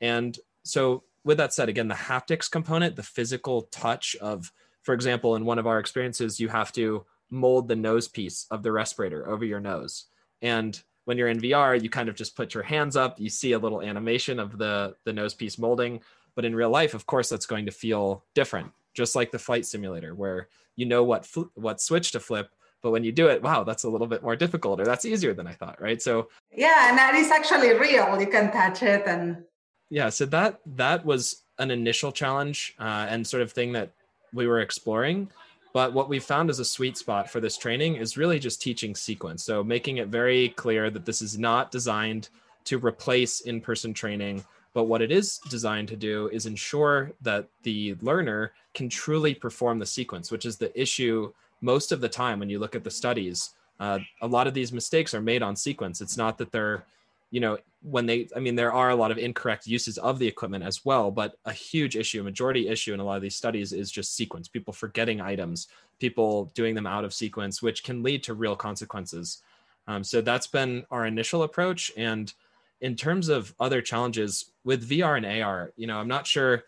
And 0.02 0.38
so, 0.64 1.04
with 1.24 1.38
that 1.38 1.54
said, 1.54 1.70
again, 1.70 1.88
the 1.88 1.96
haptics 1.96 2.50
component, 2.50 2.96
the 2.96 3.04
physical 3.04 3.64
touch 3.64 4.16
of, 4.22 4.52
for 4.84 4.94
example, 4.94 5.36
in 5.36 5.46
one 5.46 5.60
of 5.60 5.68
our 5.68 5.80
experiences, 5.80 6.40
you 6.40 6.48
have 6.48 6.72
to 6.74 7.06
mold 7.30 7.68
the 7.68 7.76
nose 7.76 8.08
piece 8.08 8.48
of 8.50 8.64
the 8.64 8.72
respirator 8.72 9.28
over 9.28 9.44
your 9.44 9.60
nose. 9.60 10.06
And 10.42 10.82
when 11.04 11.18
you're 11.18 11.28
in 11.28 11.42
VR, 11.42 11.82
you 11.82 11.90
kind 11.90 12.08
of 12.08 12.16
just 12.16 12.36
put 12.36 12.54
your 12.54 12.64
hands 12.64 12.96
up, 12.96 13.20
you 13.20 13.30
see 13.30 13.52
a 13.52 13.60
little 13.60 13.82
animation 13.82 14.40
of 14.40 14.58
the, 14.58 14.96
the 15.04 15.12
nose 15.12 15.34
piece 15.34 15.58
molding. 15.58 16.02
But 16.36 16.46
in 16.46 16.56
real 16.56 16.70
life, 16.70 16.94
of 16.94 17.06
course, 17.06 17.30
that's 17.30 17.46
going 17.46 17.66
to 17.66 17.72
feel 17.72 18.24
different 18.34 18.72
just 18.98 19.16
like 19.16 19.32
the 19.32 19.40
flight 19.40 19.64
simulator, 19.64 20.16
where 20.16 20.50
you 20.76 20.88
know 20.88 21.04
what 21.04 21.24
fl- 21.24 21.54
what 21.54 21.80
switch 21.80 22.12
to 22.12 22.20
flip, 22.20 22.50
but 22.88 22.91
when 22.91 23.03
you 23.03 23.12
do 23.12 23.27
it, 23.27 23.44
wow, 23.44 23.65
that's 23.65 23.84
a 23.84 23.89
little 23.89 24.08
bit 24.08 24.24
more 24.24 24.38
difficult, 24.38 24.79
or 24.79 24.86
that's 24.86 25.03
easier 25.03 25.34
than 25.34 25.46
I 25.46 25.51
thought, 25.51 25.82
right? 25.82 26.01
So 26.01 26.29
yeah, 26.56 26.88
and 26.88 26.98
that 26.98 27.15
is 27.15 27.32
actually 27.32 27.74
real. 27.74 28.17
You 28.17 28.27
can 28.27 28.50
touch 28.50 28.82
it, 28.82 29.03
and 29.06 29.44
yeah, 29.89 30.08
so 30.08 30.25
that 30.27 30.62
that 30.77 31.03
was 31.06 31.41
an 31.60 31.70
initial 31.70 32.13
challenge 32.13 32.77
uh, 32.79 33.08
and 33.10 33.27
sort 33.27 33.44
of 33.44 33.51
thing 33.51 33.74
that 33.74 33.91
we 34.32 34.48
were 34.48 34.62
exploring. 34.62 35.29
But 35.74 35.91
what 35.91 36.08
we 36.08 36.17
found 36.20 36.50
as 36.50 36.60
a 36.60 36.65
sweet 36.65 36.98
spot 36.98 37.29
for 37.29 37.41
this 37.41 37.58
training 37.58 37.98
is 37.98 38.15
really 38.15 38.39
just 38.39 38.62
teaching 38.62 38.96
sequence. 38.96 39.44
So 39.44 39.65
making 39.65 39.98
it 39.98 40.08
very 40.08 40.48
clear 40.56 40.89
that 40.89 41.06
this 41.06 41.22
is 41.22 41.38
not 41.38 41.72
designed 41.72 42.29
to 42.63 42.77
replace 42.77 43.41
in 43.41 43.60
person 43.60 43.94
training, 43.94 44.46
but 44.74 44.86
what 44.86 45.01
it 45.01 45.12
is 45.12 45.39
designed 45.50 45.89
to 45.89 45.98
do 45.98 46.29
is 46.32 46.46
ensure 46.46 47.12
that 47.20 47.50
the 47.63 47.96
learner 48.00 48.53
can 48.74 48.88
truly 48.88 49.34
perform 49.34 49.77
the 49.77 49.86
sequence, 49.86 50.32
which 50.32 50.46
is 50.46 50.56
the 50.56 50.72
issue 50.82 51.34
most 51.62 51.92
of 51.92 52.02
the 52.02 52.10
time 52.10 52.40
when 52.40 52.50
you 52.50 52.60
look 52.60 52.76
at 52.76 52.84
the 52.84 52.92
studies. 52.92 53.52
Uh, 53.80 54.00
a 54.22 54.28
lot 54.28 54.48
of 54.48 54.54
these 54.56 54.74
mistakes 54.74 55.14
are 55.14 55.22
made 55.22 55.44
on 55.44 55.56
sequence. 55.56 56.02
It's 56.02 56.18
not 56.18 56.38
that 56.40 56.52
they're 56.52 56.86
you 57.32 57.40
know 57.40 57.58
when 57.82 58.06
they 58.06 58.28
i 58.36 58.40
mean 58.40 58.56
there 58.56 58.72
are 58.72 58.90
a 58.90 58.96
lot 58.96 59.12
of 59.12 59.18
incorrect 59.18 59.68
uses 59.68 59.98
of 59.98 60.20
the 60.20 60.28
equipment 60.28 60.64
as 60.64 60.86
well 60.86 61.12
but 61.12 61.38
a 61.46 61.54
huge 61.54 61.96
issue 61.96 62.22
a 62.22 62.24
majority 62.24 62.68
issue 62.68 62.94
in 62.94 63.00
a 63.00 63.04
lot 63.04 63.16
of 63.16 63.22
these 63.22 63.36
studies 63.36 63.74
is 63.74 63.92
just 63.92 64.16
sequence 64.16 64.48
people 64.48 64.74
forgetting 64.74 65.22
items 65.22 65.68
people 66.00 66.52
doing 66.56 66.76
them 66.76 66.88
out 66.88 67.04
of 67.04 67.14
sequence 67.14 67.62
which 67.62 67.84
can 67.84 68.04
lead 68.04 68.24
to 68.24 68.34
real 68.34 68.56
consequences 68.56 69.42
um, 69.88 70.04
so 70.04 70.22
that's 70.22 70.48
been 70.48 70.86
our 70.92 71.06
initial 71.06 71.44
approach 71.44 71.92
and 71.98 72.34
in 72.82 72.96
terms 72.96 73.30
of 73.30 73.54
other 73.60 73.82
challenges 73.82 74.52
with 74.64 74.90
vr 74.90 75.18
and 75.18 75.26
ar 75.26 75.74
you 75.76 75.88
know 75.88 75.98
i'm 75.98 76.08
not 76.08 76.26
sure 76.26 76.64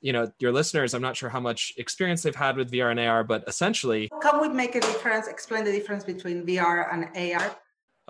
you 0.00 0.12
know 0.12 0.30
your 0.38 0.52
listeners 0.52 0.94
i'm 0.94 1.02
not 1.02 1.16
sure 1.16 1.28
how 1.28 1.40
much 1.40 1.72
experience 1.76 2.22
they've 2.22 2.34
had 2.34 2.56
with 2.56 2.70
vr 2.70 2.90
and 2.90 3.00
ar 3.00 3.22
but 3.22 3.44
essentially 3.46 4.08
can 4.22 4.40
we 4.40 4.48
make 4.48 4.74
a 4.74 4.80
difference 4.80 5.28
explain 5.28 5.64
the 5.64 5.72
difference 5.72 6.04
between 6.04 6.46
vr 6.46 6.92
and 6.92 7.08
ar 7.34 7.56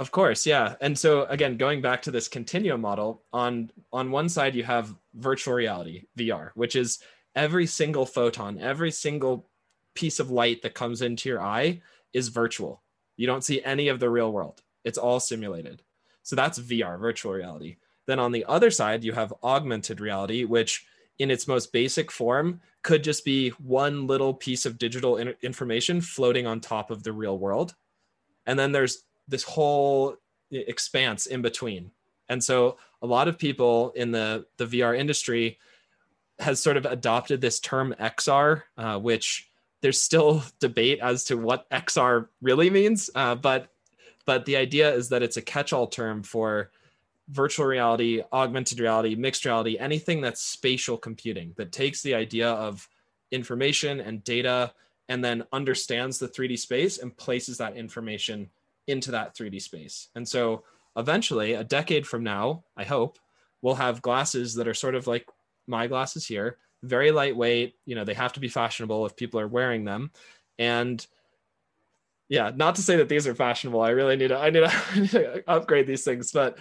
of 0.01 0.11
course, 0.13 0.47
yeah. 0.47 0.77
And 0.81 0.99
so 0.99 1.27
again, 1.27 1.59
going 1.59 1.83
back 1.83 2.01
to 2.03 2.11
this 2.11 2.27
continuum 2.27 2.81
model, 2.81 3.23
on 3.35 3.71
on 3.93 4.11
one 4.11 4.31
side 4.31 4.55
you 4.55 4.65
have 4.65 4.95
virtual 5.13 5.53
reality, 5.53 6.05
VR, 6.19 6.53
which 6.55 6.75
is 6.75 7.01
every 7.37 7.67
single 7.67 8.07
photon, 8.07 8.59
every 8.59 8.93
single 8.93 9.51
piece 9.95 10.19
of 10.19 10.31
light 10.31 10.63
that 10.63 10.75
comes 10.75 11.03
into 11.03 11.29
your 11.29 11.43
eye 11.43 11.83
is 12.15 12.29
virtual. 12.29 12.83
You 13.19 13.27
don't 13.27 13.45
see 13.45 13.63
any 13.63 13.89
of 13.89 14.01
the 14.01 14.09
real 14.09 14.33
world. 14.33 14.63
It's 14.85 14.97
all 14.97 15.21
simulated. 15.21 15.83
So 16.23 16.35
that's 16.35 16.59
VR, 16.59 16.99
virtual 16.99 17.33
reality. 17.33 17.77
Then 18.07 18.19
on 18.19 18.33
the 18.33 18.47
other 18.47 18.71
side, 18.71 19.05
you 19.05 19.13
have 19.13 19.35
augmented 19.43 20.01
reality, 20.01 20.45
which 20.45 20.87
in 21.21 21.31
its 21.31 21.47
most 21.47 21.71
basic 21.71 22.11
form 22.11 22.61
could 22.83 23.05
just 23.05 23.27
be 23.27 23.51
one 23.51 24.07
little 24.07 24.33
piece 24.33 24.65
of 24.65 24.79
digital 24.79 25.19
in- 25.19 25.35
information 25.43 26.01
floating 26.01 26.47
on 26.47 26.61
top 26.61 26.91
of 26.91 27.03
the 27.03 27.13
real 27.13 27.39
world. 27.39 27.75
And 28.47 28.59
then 28.59 28.73
there's 28.73 29.05
this 29.29 29.45
whole 29.45 30.17
expanse 30.51 31.27
in 31.27 31.43
between. 31.43 31.91
And 32.31 32.43
so 32.43 32.79
a 33.03 33.07
lot 33.07 33.29
of 33.29 33.39
people 33.39 33.91
in 33.91 34.13
the, 34.13 34.47
the 34.57 34.65
VR 34.65 34.99
industry 34.99 35.59
has 36.39 36.59
sort 36.59 36.79
of 36.79 36.87
adopted 36.87 37.43
this 37.43 37.61
term 37.61 37.95
XR, 38.01 38.63
uh, 38.79 38.99
which 38.99 39.51
there's 39.83 40.01
still 40.01 40.43
debate 40.59 41.01
as 41.03 41.25
to 41.25 41.37
what 41.37 41.69
XR 41.71 42.29
really 42.41 42.71
means. 42.71 43.11
Uh, 43.15 43.35
but 43.35 43.69
but 44.25 44.47
the 44.47 44.57
idea 44.57 44.95
is 44.95 45.09
that 45.09 45.23
it's 45.23 45.39
a 45.39 45.43
catch-all 45.43 45.87
term 45.87 46.23
for 46.23 46.71
virtual 47.31 47.67
reality, 47.67 48.23
augmented 48.33 48.81
reality, 48.81 49.15
mixed 49.15 49.45
reality, 49.45 49.79
anything 49.79 50.21
that's 50.21 50.43
spatial 50.43 50.97
computing 50.97 51.55
that 51.57 51.73
takes 51.73 52.03
the 52.03 52.15
idea 52.15 52.51
of 52.51 52.89
information 53.31 54.01
and 54.01 54.25
data 54.25 54.73
and 55.09 55.25
then 55.25 55.45
understands 55.53 56.19
the 56.19 56.29
3D 56.29 56.59
space 56.59 56.99
and 56.99 57.17
places 57.17 57.59
that 57.59 57.77
information 57.77 58.49
into 58.87 59.11
that 59.13 59.35
3D 59.37 59.61
space. 59.61 60.09
And 60.15 60.29
so 60.29 60.65
eventually, 60.97 61.55
a 61.55 61.65
decade 61.65 62.07
from 62.07 62.23
now, 62.23 62.65
I 62.77 62.85
hope, 62.85 63.19
we'll 63.63 63.75
have 63.75 64.03
glasses 64.03 64.55
that 64.55 64.69
are 64.69 64.75
sort 64.75 64.95
of 64.95 65.07
like 65.07 65.27
my 65.67 65.87
glasses 65.87 66.27
here, 66.27 66.59
very 66.83 67.11
lightweight. 67.13 67.75
You 67.85 67.95
know, 67.95 68.05
they 68.05 68.15
have 68.15 68.33
to 68.35 68.41
be 68.41 68.49
fashionable 68.49 69.07
if 69.07 69.17
people 69.17 69.39
are 69.39 69.49
wearing 69.49 69.85
them. 69.85 70.11
And 70.59 71.05
yeah, 72.29 72.53
not 72.55 72.77
to 72.77 72.83
say 72.83 72.97
that 72.97 73.09
these 73.09 73.27
are 73.27 73.35
fashionable. 73.35 73.81
I 73.81 73.91
really 73.91 74.17
need 74.17 74.29
to, 74.29 74.39
I 74.39 74.51
need 74.51 74.61
to, 75.11 75.45
upgrade 75.49 75.87
these 75.87 76.05
things, 76.05 76.33
but 76.33 76.59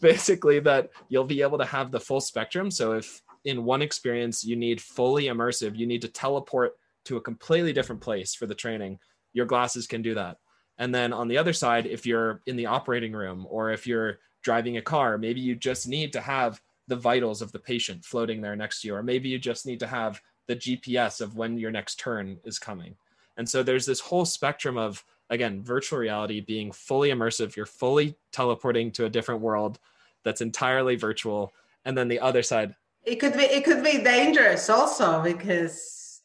basically 0.00 0.60
that 0.60 0.90
you'll 1.08 1.24
be 1.24 1.42
able 1.42 1.58
to 1.58 1.64
have 1.64 1.90
the 1.90 2.00
full 2.00 2.20
spectrum. 2.20 2.70
So 2.70 2.92
if 2.92 3.22
in 3.44 3.64
one 3.64 3.82
experience 3.82 4.44
you 4.44 4.56
need 4.56 4.80
fully 4.80 5.24
immersive, 5.24 5.76
you 5.76 5.86
need 5.86 6.02
to 6.02 6.08
teleport 6.08 6.74
to 7.06 7.16
a 7.16 7.20
completely 7.20 7.72
different 7.72 8.02
place 8.02 8.34
for 8.34 8.46
the 8.46 8.54
training, 8.54 8.98
your 9.32 9.46
glasses 9.46 9.86
can 9.86 10.02
do 10.02 10.14
that. 10.14 10.38
And 10.78 10.94
then 10.94 11.12
on 11.12 11.28
the 11.28 11.38
other 11.38 11.52
side, 11.52 11.86
if 11.86 12.04
you're 12.04 12.42
in 12.46 12.56
the 12.56 12.66
operating 12.66 13.12
room 13.12 13.46
or 13.48 13.70
if 13.70 13.86
you're 13.86 14.18
driving 14.42 14.76
a 14.76 14.82
car, 14.82 15.16
maybe 15.16 15.40
you 15.40 15.54
just 15.54 15.88
need 15.88 16.12
to 16.12 16.20
have 16.20 16.60
the 16.88 16.96
vitals 16.96 17.42
of 17.42 17.52
the 17.52 17.58
patient 17.58 18.04
floating 18.04 18.40
there 18.40 18.56
next 18.56 18.80
to 18.80 18.88
you, 18.88 18.94
or 18.94 19.02
maybe 19.02 19.28
you 19.28 19.38
just 19.38 19.66
need 19.66 19.80
to 19.80 19.86
have 19.86 20.20
the 20.46 20.56
GPS 20.56 21.20
of 21.20 21.36
when 21.36 21.58
your 21.58 21.70
next 21.70 21.98
turn 21.98 22.38
is 22.44 22.58
coming. 22.58 22.94
And 23.36 23.48
so 23.48 23.62
there's 23.62 23.86
this 23.86 24.00
whole 24.00 24.24
spectrum 24.24 24.78
of, 24.78 25.04
again, 25.30 25.62
virtual 25.62 25.98
reality 25.98 26.40
being 26.40 26.72
fully 26.72 27.10
immersive. 27.10 27.56
You're 27.56 27.66
fully 27.66 28.16
teleporting 28.32 28.92
to 28.92 29.04
a 29.04 29.10
different 29.10 29.40
world 29.40 29.78
that's 30.24 30.40
entirely 30.40 30.96
virtual. 30.96 31.52
And 31.84 31.96
then 31.96 32.08
the 32.08 32.20
other 32.20 32.42
side. 32.42 32.74
It 33.04 33.16
could 33.16 33.34
be 33.34 33.44
it 33.44 33.64
could 33.64 33.84
be 33.84 33.98
dangerous 34.02 34.68
also 34.68 35.22
because 35.22 36.20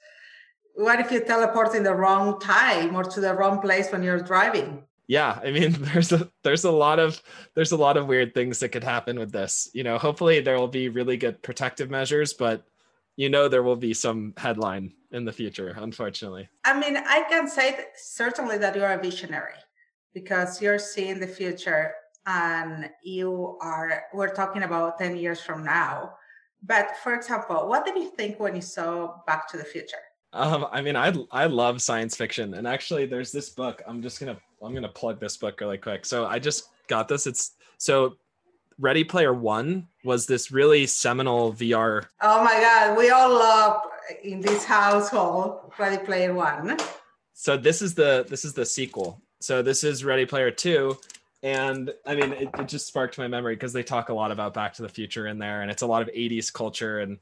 what 0.73 0.99
if 0.99 1.11
you 1.11 1.23
teleport 1.23 1.75
in 1.75 1.83
the 1.83 1.93
wrong 1.93 2.39
time 2.39 2.95
or 2.95 3.03
to 3.03 3.19
the 3.19 3.33
wrong 3.33 3.61
place 3.61 3.91
when 3.91 4.01
you're 4.01 4.21
driving? 4.21 4.83
Yeah, 5.07 5.39
I 5.43 5.51
mean, 5.51 5.71
there's 5.79 6.11
a 6.11 6.31
there's 6.43 6.63
a 6.63 6.71
lot 6.71 6.97
of 6.99 7.21
there's 7.53 7.71
a 7.71 7.77
lot 7.77 7.97
of 7.97 8.07
weird 8.07 8.33
things 8.33 8.59
that 8.59 8.69
could 8.69 8.83
happen 8.83 9.19
with 9.19 9.31
this. 9.31 9.69
You 9.73 9.83
know, 9.83 9.97
hopefully 9.97 10.39
there 10.39 10.57
will 10.57 10.67
be 10.67 10.89
really 10.89 11.17
good 11.17 11.41
protective 11.41 11.89
measures, 11.89 12.33
but 12.33 12.65
you 13.15 13.29
know 13.29 13.47
there 13.47 13.63
will 13.63 13.75
be 13.75 13.93
some 13.93 14.33
headline 14.37 14.93
in 15.11 15.25
the 15.25 15.31
future, 15.31 15.75
unfortunately. 15.77 16.49
I 16.65 16.77
mean, 16.77 16.97
I 16.97 17.23
can 17.29 17.47
say 17.47 17.71
that 17.71 17.87
certainly 17.97 18.57
that 18.59 18.75
you're 18.75 18.91
a 18.91 19.01
visionary 19.01 19.59
because 20.13 20.61
you're 20.61 20.79
seeing 20.79 21.19
the 21.19 21.27
future 21.27 21.93
and 22.25 22.89
you 23.03 23.57
are 23.61 24.03
we're 24.13 24.33
talking 24.33 24.63
about 24.63 24.99
10 24.99 25.17
years 25.17 25.41
from 25.41 25.65
now. 25.65 26.13
But 26.63 26.97
for 26.97 27.15
example, 27.15 27.67
what 27.67 27.85
did 27.85 27.95
you 27.95 28.09
think 28.11 28.39
when 28.39 28.55
you 28.55 28.61
saw 28.61 29.15
Back 29.25 29.49
to 29.49 29.57
the 29.57 29.63
Future? 29.63 29.97
Um, 30.33 30.67
I 30.71 30.81
mean, 30.81 30.95
I 30.95 31.13
I 31.31 31.47
love 31.47 31.81
science 31.81 32.15
fiction, 32.15 32.53
and 32.53 32.65
actually, 32.65 33.05
there's 33.05 33.31
this 33.31 33.49
book. 33.49 33.81
I'm 33.85 34.01
just 34.01 34.19
gonna 34.19 34.37
I'm 34.63 34.73
gonna 34.73 34.87
plug 34.87 35.19
this 35.19 35.35
book 35.37 35.59
really 35.59 35.77
quick. 35.77 36.05
So 36.05 36.25
I 36.25 36.39
just 36.39 36.69
got 36.87 37.07
this. 37.07 37.27
It's 37.27 37.55
so 37.77 38.15
Ready 38.77 39.03
Player 39.03 39.33
One 39.33 39.87
was 40.03 40.25
this 40.25 40.51
really 40.51 40.87
seminal 40.87 41.53
VR. 41.53 42.05
Oh 42.21 42.43
my 42.43 42.53
god, 42.53 42.97
we 42.97 43.09
all 43.09 43.29
love 43.29 43.81
in 44.23 44.41
this 44.41 44.63
household 44.63 45.71
Ready 45.77 46.03
Player 46.03 46.33
One. 46.33 46.77
So 47.33 47.57
this 47.57 47.81
is 47.81 47.93
the 47.93 48.25
this 48.27 48.45
is 48.45 48.53
the 48.53 48.65
sequel. 48.65 49.21
So 49.39 49.61
this 49.61 49.83
is 49.83 50.03
Ready 50.03 50.25
Player 50.25 50.51
Two, 50.51 50.97
and 51.43 51.91
I 52.05 52.15
mean, 52.15 52.33
it, 52.33 52.49
it 52.57 52.67
just 52.67 52.87
sparked 52.87 53.17
my 53.17 53.27
memory 53.27 53.55
because 53.55 53.73
they 53.73 53.83
talk 53.83 54.09
a 54.09 54.13
lot 54.13 54.31
about 54.31 54.53
Back 54.53 54.73
to 54.75 54.81
the 54.81 54.89
Future 54.89 55.27
in 55.27 55.39
there, 55.39 55.61
and 55.61 55.71
it's 55.71 55.81
a 55.81 55.87
lot 55.87 56.01
of 56.01 56.09
'80s 56.09 56.51
culture. 56.51 56.99
And 56.99 57.17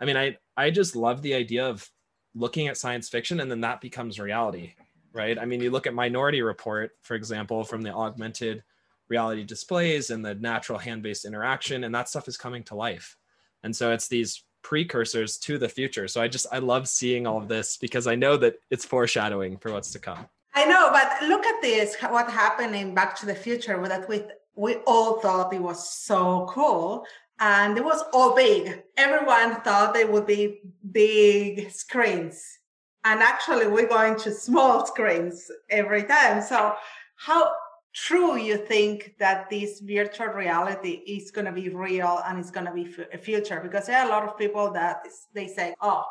I 0.00 0.04
mean, 0.04 0.16
I 0.16 0.36
I 0.56 0.70
just 0.70 0.96
love 0.96 1.22
the 1.22 1.34
idea 1.34 1.68
of 1.68 1.88
looking 2.34 2.68
at 2.68 2.76
science 2.76 3.08
fiction 3.08 3.40
and 3.40 3.50
then 3.50 3.60
that 3.60 3.80
becomes 3.80 4.18
reality 4.18 4.74
right 5.12 5.38
i 5.38 5.44
mean 5.44 5.60
you 5.60 5.70
look 5.70 5.86
at 5.86 5.94
minority 5.94 6.42
report 6.42 6.92
for 7.02 7.14
example 7.14 7.64
from 7.64 7.82
the 7.82 7.92
augmented 7.92 8.62
reality 9.08 9.44
displays 9.44 10.10
and 10.10 10.24
the 10.24 10.34
natural 10.36 10.78
hand-based 10.78 11.24
interaction 11.24 11.84
and 11.84 11.94
that 11.94 12.08
stuff 12.08 12.28
is 12.28 12.36
coming 12.36 12.62
to 12.62 12.74
life 12.74 13.16
and 13.62 13.74
so 13.74 13.92
it's 13.92 14.08
these 14.08 14.44
precursors 14.62 15.36
to 15.36 15.58
the 15.58 15.68
future 15.68 16.08
so 16.08 16.20
i 16.22 16.28
just 16.28 16.46
i 16.52 16.58
love 16.58 16.88
seeing 16.88 17.26
all 17.26 17.38
of 17.38 17.48
this 17.48 17.76
because 17.76 18.06
i 18.06 18.14
know 18.14 18.36
that 18.36 18.54
it's 18.70 18.84
foreshadowing 18.84 19.58
for 19.58 19.72
what's 19.72 19.90
to 19.90 19.98
come 19.98 20.26
i 20.54 20.64
know 20.64 20.90
but 20.90 21.28
look 21.28 21.44
at 21.44 21.60
this 21.60 21.96
what 22.08 22.30
happened 22.30 22.74
in 22.74 22.94
back 22.94 23.14
to 23.14 23.26
the 23.26 23.34
future 23.34 23.80
that 23.86 24.08
we 24.08 24.22
we 24.56 24.76
all 24.86 25.20
thought 25.20 25.52
it 25.52 25.60
was 25.60 25.90
so 25.90 26.46
cool 26.48 27.04
and 27.40 27.76
it 27.76 27.84
was 27.84 28.02
all 28.12 28.34
big. 28.34 28.82
Everyone 28.96 29.60
thought 29.62 29.94
they 29.94 30.04
would 30.04 30.26
be 30.26 30.60
big 30.92 31.70
screens. 31.70 32.58
And 33.04 33.20
actually, 33.20 33.66
we're 33.66 33.88
going 33.88 34.16
to 34.20 34.32
small 34.32 34.86
screens 34.86 35.50
every 35.68 36.04
time. 36.04 36.40
So, 36.42 36.74
how 37.16 37.52
true 37.94 38.36
you 38.36 38.56
think 38.56 39.14
that 39.18 39.48
this 39.48 39.80
virtual 39.80 40.26
reality 40.26 41.02
is 41.06 41.30
going 41.30 41.46
to 41.46 41.52
be 41.52 41.68
real 41.68 42.20
and 42.26 42.38
it's 42.38 42.50
going 42.50 42.66
to 42.66 42.72
be 42.72 42.94
a 43.12 43.18
future? 43.18 43.60
Because 43.62 43.86
there 43.86 43.98
are 43.98 44.06
a 44.06 44.10
lot 44.10 44.24
of 44.24 44.36
people 44.36 44.72
that 44.72 45.06
they 45.32 45.46
say, 45.46 45.74
oh, 45.80 46.04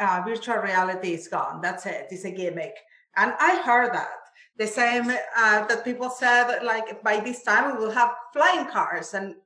uh, 0.00 0.22
virtual 0.26 0.56
reality 0.56 1.14
is 1.14 1.28
gone. 1.28 1.60
That's 1.60 1.86
it. 1.86 2.08
It's 2.10 2.24
a 2.24 2.30
gimmick. 2.30 2.74
And 3.16 3.32
I 3.38 3.62
heard 3.62 3.94
that. 3.94 4.10
The 4.56 4.66
same 4.66 5.08
uh, 5.08 5.66
that 5.66 5.84
people 5.84 6.10
said, 6.10 6.62
like, 6.64 7.02
by 7.02 7.20
this 7.20 7.42
time 7.42 7.72
we 7.72 7.84
will 7.84 7.92
have 7.92 8.10
flying 8.32 8.66
cars 8.66 9.14
and 9.14 9.36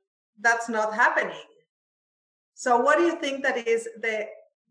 that's 0.41 0.69
not 0.69 0.95
happening. 0.95 1.45
So 2.55 2.79
what 2.79 2.97
do 2.99 3.05
you 3.05 3.17
think 3.21 3.43
that 3.43 3.67
is 3.67 3.89
the 4.01 4.27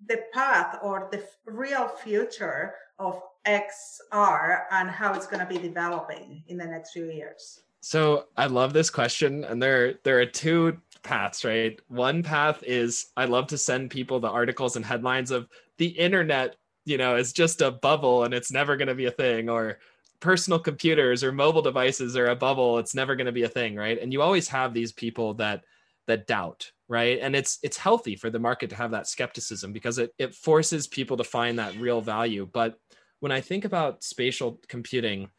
the 0.08 0.24
path 0.34 0.80
or 0.82 1.10
the 1.12 1.24
real 1.46 1.88
future 1.88 2.74
of 3.00 3.22
XR 3.48 4.64
and 4.72 4.90
how 4.90 5.14
it's 5.14 5.28
going 5.28 5.46
to 5.46 5.52
be 5.52 5.58
developing 5.58 6.44
in 6.48 6.58
the 6.58 6.66
next 6.66 6.92
few 6.92 7.06
years? 7.06 7.62
So 7.82 8.26
I 8.38 8.46
love 8.46 8.74
this 8.74 8.92
question, 8.92 9.44
and 9.44 9.62
there 9.62 9.96
there 10.04 10.20
are 10.20 10.26
two 10.26 10.78
paths, 11.02 11.44
right? 11.44 11.80
One 11.88 12.22
path 12.22 12.64
is 12.66 13.08
I 13.18 13.26
love 13.26 13.48
to 13.48 13.58
send 13.58 13.90
people 13.90 14.20
the 14.20 14.30
articles 14.30 14.76
and 14.76 14.86
headlines 14.86 15.32
of 15.32 15.48
the 15.78 15.88
internet, 15.88 16.58
you 16.86 16.98
know, 16.98 17.16
is 17.16 17.34
just 17.34 17.62
a 17.62 17.72
bubble 17.72 18.24
and 18.24 18.34
it's 18.36 18.52
never 18.52 18.78
going 18.78 18.88
to 18.88 18.96
be 18.96 19.08
a 19.08 19.12
thing, 19.12 19.50
or 19.50 19.80
personal 20.20 20.60
computers 20.60 21.24
or 21.24 21.32
mobile 21.32 21.64
devices 21.64 22.16
are 22.16 22.28
a 22.28 22.36
bubble, 22.36 22.78
it's 22.78 22.96
never 22.96 23.16
going 23.16 23.26
to 23.26 23.32
be 23.32 23.44
a 23.44 23.50
thing, 23.50 23.76
right? 23.76 24.00
And 24.00 24.14
you 24.14 24.22
always 24.22 24.48
have 24.48 24.74
these 24.74 24.92
people 24.92 25.34
that 25.36 25.64
that 26.12 26.28
doubt, 26.28 26.72
right? 26.88 27.20
And 27.22 27.36
it's 27.36 27.58
it's 27.64 27.78
healthy 27.78 28.16
for 28.16 28.30
the 28.30 28.40
market 28.40 28.70
to 28.72 28.76
have 28.76 28.92
that 28.92 29.08
skepticism 29.08 29.74
because 29.74 29.98
it 29.98 30.12
it 30.20 30.36
forces 30.36 30.88
people 30.88 31.18
to 31.18 31.24
find 31.24 31.58
that 31.60 31.76
real 31.78 32.02
value. 32.02 32.48
But 32.52 32.76
when 33.20 33.32
I 33.32 33.42
think 33.42 33.66
about 33.66 34.04
spatial 34.04 34.60
computing, 34.68 35.30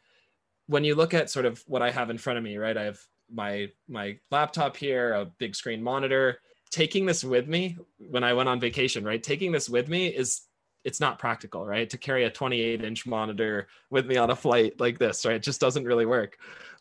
when 0.67 0.83
you 0.83 0.95
look 0.95 1.13
at 1.13 1.29
sort 1.29 1.45
of 1.45 1.63
what 1.67 1.81
I 1.81 1.91
have 1.91 2.09
in 2.09 2.17
front 2.17 2.37
of 2.37 2.43
me, 2.43 2.57
right? 2.57 2.77
I 2.77 2.83
have 2.83 2.99
my 3.31 3.69
my 3.87 4.17
laptop 4.31 4.75
here, 4.75 5.13
a 5.13 5.25
big 5.25 5.55
screen 5.55 5.81
monitor. 5.83 6.39
Taking 6.71 7.05
this 7.05 7.23
with 7.23 7.47
me 7.47 7.77
when 7.97 8.23
I 8.23 8.33
went 8.33 8.49
on 8.49 8.59
vacation, 8.59 9.03
right? 9.03 9.21
Taking 9.21 9.51
this 9.51 9.69
with 9.69 9.87
me 9.87 10.07
is 10.07 10.41
it's 10.83 10.99
not 10.99 11.19
practical, 11.19 11.65
right? 11.65 11.89
To 11.91 11.97
carry 11.97 12.25
a 12.25 12.31
28 12.31 12.83
inch 12.83 13.05
monitor 13.05 13.67
with 13.91 14.07
me 14.07 14.17
on 14.17 14.31
a 14.31 14.35
flight 14.35 14.79
like 14.79 14.97
this, 14.97 15.25
right? 15.25 15.35
It 15.35 15.43
just 15.43 15.61
doesn't 15.61 15.85
really 15.85 16.07
work. 16.07 16.37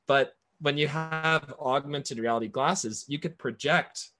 But 0.08 0.32
when 0.62 0.78
you 0.78 0.86
have 0.86 1.52
augmented 1.60 2.18
reality 2.18 2.46
glasses, 2.46 3.04
you 3.08 3.18
could 3.18 3.36
project 3.36 4.10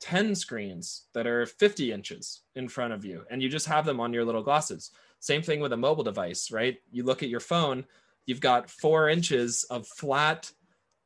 10 0.00 0.36
screens 0.36 1.06
that 1.14 1.26
are 1.26 1.44
50 1.44 1.92
inches 1.92 2.42
in 2.54 2.68
front 2.68 2.92
of 2.92 3.04
you, 3.04 3.24
and 3.28 3.42
you 3.42 3.48
just 3.48 3.66
have 3.66 3.84
them 3.84 3.98
on 3.98 4.12
your 4.12 4.24
little 4.24 4.42
glasses. 4.42 4.92
Same 5.18 5.42
thing 5.42 5.60
with 5.60 5.72
a 5.72 5.76
mobile 5.76 6.04
device, 6.04 6.52
right? 6.52 6.78
You 6.92 7.02
look 7.02 7.24
at 7.24 7.28
your 7.28 7.40
phone, 7.40 7.84
you've 8.24 8.40
got 8.40 8.70
four 8.70 9.08
inches 9.08 9.64
of 9.64 9.86
flat, 9.86 10.50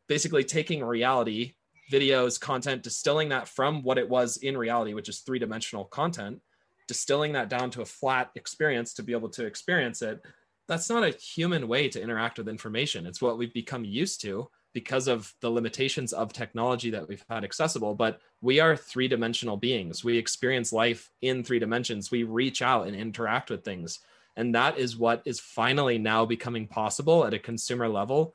basically 0.07 0.45
taking 0.45 0.85
reality, 0.85 1.55
videos, 1.91 2.39
content, 2.39 2.83
distilling 2.83 3.31
that 3.31 3.49
from 3.49 3.83
what 3.83 3.99
it 3.99 4.09
was 4.09 4.37
in 4.37 4.57
reality, 4.57 4.93
which 4.93 5.09
is 5.09 5.21
three 5.21 5.39
dimensional 5.39 5.87
content, 5.87 6.43
distilling 6.89 7.33
that 7.33 7.49
down 7.49 7.71
to 7.71 7.81
a 7.81 7.87
flat 7.87 8.31
experience 8.35 8.93
to 8.95 9.03
be 9.03 9.13
able 9.13 9.31
to 9.31 9.47
experience 9.47 10.03
it. 10.03 10.21
That's 10.69 10.91
not 10.91 11.05
a 11.05 11.17
human 11.17 11.69
way 11.69 11.89
to 11.89 12.01
interact 12.01 12.37
with 12.37 12.49
information. 12.51 13.07
It's 13.07 13.23
what 13.23 13.39
we've 13.39 13.53
become 13.55 13.87
used 13.87 14.21
to 14.23 14.51
because 14.75 15.09
of 15.09 15.33
the 15.41 15.51
limitations 15.51 16.13
of 16.13 16.33
technology 16.33 16.91
that 16.91 17.09
we've 17.09 17.25
had 17.31 17.45
accessible. 17.45 17.95
But 17.95 18.21
we 18.43 18.61
are 18.61 18.77
three 18.77 19.09
dimensional 19.09 19.57
beings. 19.57 20.05
We 20.05 20.19
experience 20.19 20.73
life 20.73 21.11
in 21.23 21.45
three 21.45 21.61
dimensions. 21.61 22.11
We 22.11 22.25
reach 22.25 22.61
out 22.61 22.87
and 22.87 22.95
interact 22.95 23.51
with 23.51 23.65
things. 23.65 24.01
And 24.37 24.55
that 24.57 24.77
is 24.77 24.97
what 24.97 25.23
is 25.25 25.39
finally 25.39 25.97
now 25.97 26.27
becoming 26.27 26.67
possible 26.67 27.25
at 27.25 27.33
a 27.33 27.39
consumer 27.39 27.89
level, 27.89 28.35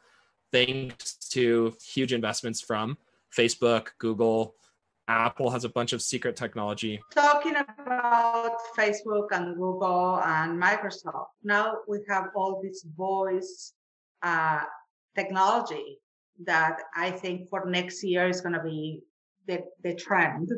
thanks 0.52 1.16
to 1.32 1.76
huge 1.84 2.14
investments 2.14 2.62
from 2.62 2.98
Facebook, 3.38 3.90
Google, 4.00 4.56
Apple 5.10 5.50
has 5.50 5.66
a 5.66 5.70
bunch 5.70 5.92
of 5.92 6.02
secret 6.02 6.36
technology. 6.36 7.02
Talking 7.14 7.56
about 7.56 8.58
Facebook 8.78 9.28
and 9.32 9.56
Google 9.56 10.22
and 10.24 10.62
Microsoft, 10.62 11.30
now 11.44 11.80
we 11.88 12.00
have 12.08 12.28
all 12.36 12.62
this 12.64 12.84
voice 12.96 13.74
uh, 14.22 14.62
technology 15.16 16.00
that 16.46 16.82
I 16.96 17.12
think 17.12 17.50
for 17.50 17.66
next 17.66 18.04
year 18.04 18.28
is 18.28 18.42
going 18.42 18.54
to 18.54 18.64
be 18.64 19.02
the, 19.48 19.64
the 19.84 19.96
trend 19.96 20.52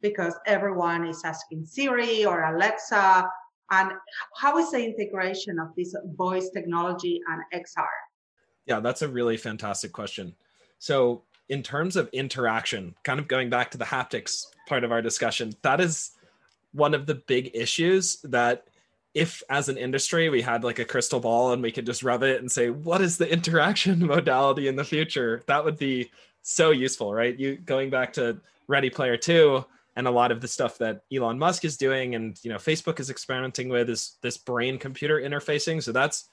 because 0.00 0.34
everyone 0.46 1.06
is 1.06 1.22
asking 1.24 1.64
Siri 1.64 2.24
or 2.24 2.44
Alexa 2.44 3.28
and 3.70 3.92
how 4.36 4.58
is 4.58 4.70
the 4.70 4.84
integration 4.84 5.58
of 5.58 5.68
this 5.76 5.94
voice 6.16 6.50
technology 6.50 7.20
and 7.28 7.64
XR? 7.64 7.86
Yeah, 8.66 8.80
that's 8.80 9.02
a 9.02 9.08
really 9.08 9.36
fantastic 9.36 9.92
question. 9.92 10.34
So, 10.78 11.22
in 11.48 11.62
terms 11.62 11.96
of 11.96 12.08
interaction, 12.12 12.94
kind 13.04 13.20
of 13.20 13.28
going 13.28 13.50
back 13.50 13.70
to 13.70 13.78
the 13.78 13.84
haptics 13.84 14.46
part 14.68 14.82
of 14.82 14.90
our 14.90 15.00
discussion, 15.00 15.54
that 15.62 15.80
is 15.80 16.12
one 16.72 16.92
of 16.92 17.06
the 17.06 17.14
big 17.14 17.52
issues 17.54 18.16
that 18.22 18.66
if 19.16 19.42
as 19.48 19.70
an 19.70 19.78
industry 19.78 20.28
we 20.28 20.42
had 20.42 20.62
like 20.62 20.78
a 20.78 20.84
crystal 20.84 21.20
ball 21.20 21.52
and 21.52 21.62
we 21.62 21.72
could 21.72 21.86
just 21.86 22.02
rub 22.02 22.22
it 22.22 22.38
and 22.40 22.52
say 22.52 22.68
what 22.68 23.00
is 23.00 23.16
the 23.16 23.32
interaction 23.32 24.06
modality 24.06 24.68
in 24.68 24.76
the 24.76 24.84
future? 24.84 25.42
That 25.46 25.64
would 25.64 25.78
be 25.78 26.10
so 26.42 26.70
useful 26.70 27.14
right? 27.14 27.36
You 27.36 27.56
going 27.56 27.88
back 27.88 28.12
to 28.14 28.38
ready 28.68 28.90
player 28.90 29.16
2 29.16 29.64
and 29.96 30.06
a 30.06 30.10
lot 30.10 30.32
of 30.32 30.42
the 30.42 30.48
stuff 30.48 30.76
that 30.78 31.00
Elon 31.10 31.38
Musk 31.38 31.64
is 31.64 31.78
doing 31.78 32.14
and 32.14 32.38
you 32.42 32.50
know 32.50 32.58
Facebook 32.58 33.00
is 33.00 33.08
experimenting 33.08 33.70
with 33.70 33.88
is 33.88 34.18
this 34.20 34.36
brain 34.36 34.78
computer 34.78 35.18
interfacing. 35.18 35.82
So 35.82 35.92
that's 35.92 36.28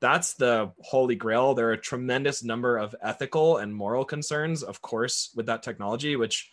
that's 0.00 0.34
the 0.34 0.72
holy 0.80 1.14
grail. 1.14 1.54
There 1.54 1.68
are 1.68 1.72
a 1.72 1.80
tremendous 1.80 2.42
number 2.42 2.78
of 2.78 2.96
ethical 3.00 3.58
and 3.58 3.72
moral 3.72 4.04
concerns 4.04 4.64
of 4.64 4.82
course 4.82 5.30
with 5.36 5.46
that 5.46 5.62
technology 5.62 6.16
which 6.16 6.50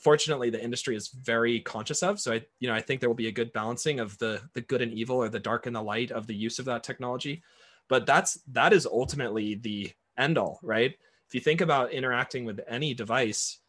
fortunately 0.00 0.50
the 0.50 0.62
industry 0.62 0.96
is 0.96 1.08
very 1.08 1.60
conscious 1.60 2.02
of. 2.02 2.18
So 2.20 2.32
i 2.32 2.42
you 2.58 2.68
know 2.68 2.74
i 2.74 2.80
think 2.80 3.00
there 3.00 3.10
will 3.10 3.14
be 3.14 3.28
a 3.28 3.32
good 3.32 3.52
balancing 3.52 4.00
of 4.00 4.18
the 4.18 4.40
the 4.54 4.62
good 4.62 4.82
and 4.82 4.92
evil 4.92 5.16
or 5.16 5.28
the 5.28 5.38
dark 5.38 5.66
and 5.66 5.76
the 5.76 5.82
light 5.82 6.10
of 6.10 6.26
the 6.26 6.34
use 6.34 6.58
of 6.58 6.64
that 6.66 6.82
technology. 6.82 7.42
But 7.88 8.06
that's 8.06 8.40
that 8.52 8.72
is 8.72 8.86
ultimately 8.86 9.54
the 9.54 9.92
end 10.18 10.38
all 10.38 10.58
right? 10.62 10.94
If 11.28 11.34
you 11.34 11.40
think 11.40 11.60
about 11.60 11.92
interacting 11.92 12.44
with 12.44 12.60
any 12.66 12.94
device 12.94 13.60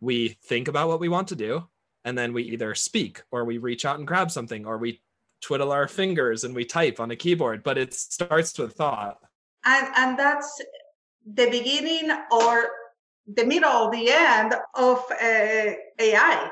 we 0.00 0.28
think 0.44 0.68
about 0.68 0.88
what 0.88 1.00
we 1.00 1.08
want 1.08 1.28
to 1.28 1.36
do 1.36 1.66
and 2.04 2.18
then 2.18 2.32
we 2.32 2.42
either 2.42 2.74
speak 2.74 3.22
or 3.30 3.44
we 3.44 3.58
reach 3.58 3.84
out 3.84 3.98
and 3.98 4.06
grab 4.06 4.30
something 4.30 4.66
or 4.66 4.76
we 4.76 5.00
twiddle 5.40 5.72
our 5.72 5.88
fingers 5.88 6.44
and 6.44 6.54
we 6.54 6.64
type 6.64 7.00
on 7.00 7.10
a 7.10 7.16
keyboard 7.16 7.62
but 7.62 7.78
it 7.78 7.94
starts 7.94 8.58
with 8.58 8.74
thought. 8.74 9.18
And 9.64 9.88
and 9.96 10.18
that's 10.18 10.60
the 11.26 11.48
beginning 11.50 12.10
or 12.30 12.68
the 13.26 13.44
middle 13.44 13.90
the 13.90 14.10
end 14.10 14.54
of 14.74 14.98
uh, 15.10 15.72
ai 15.98 16.50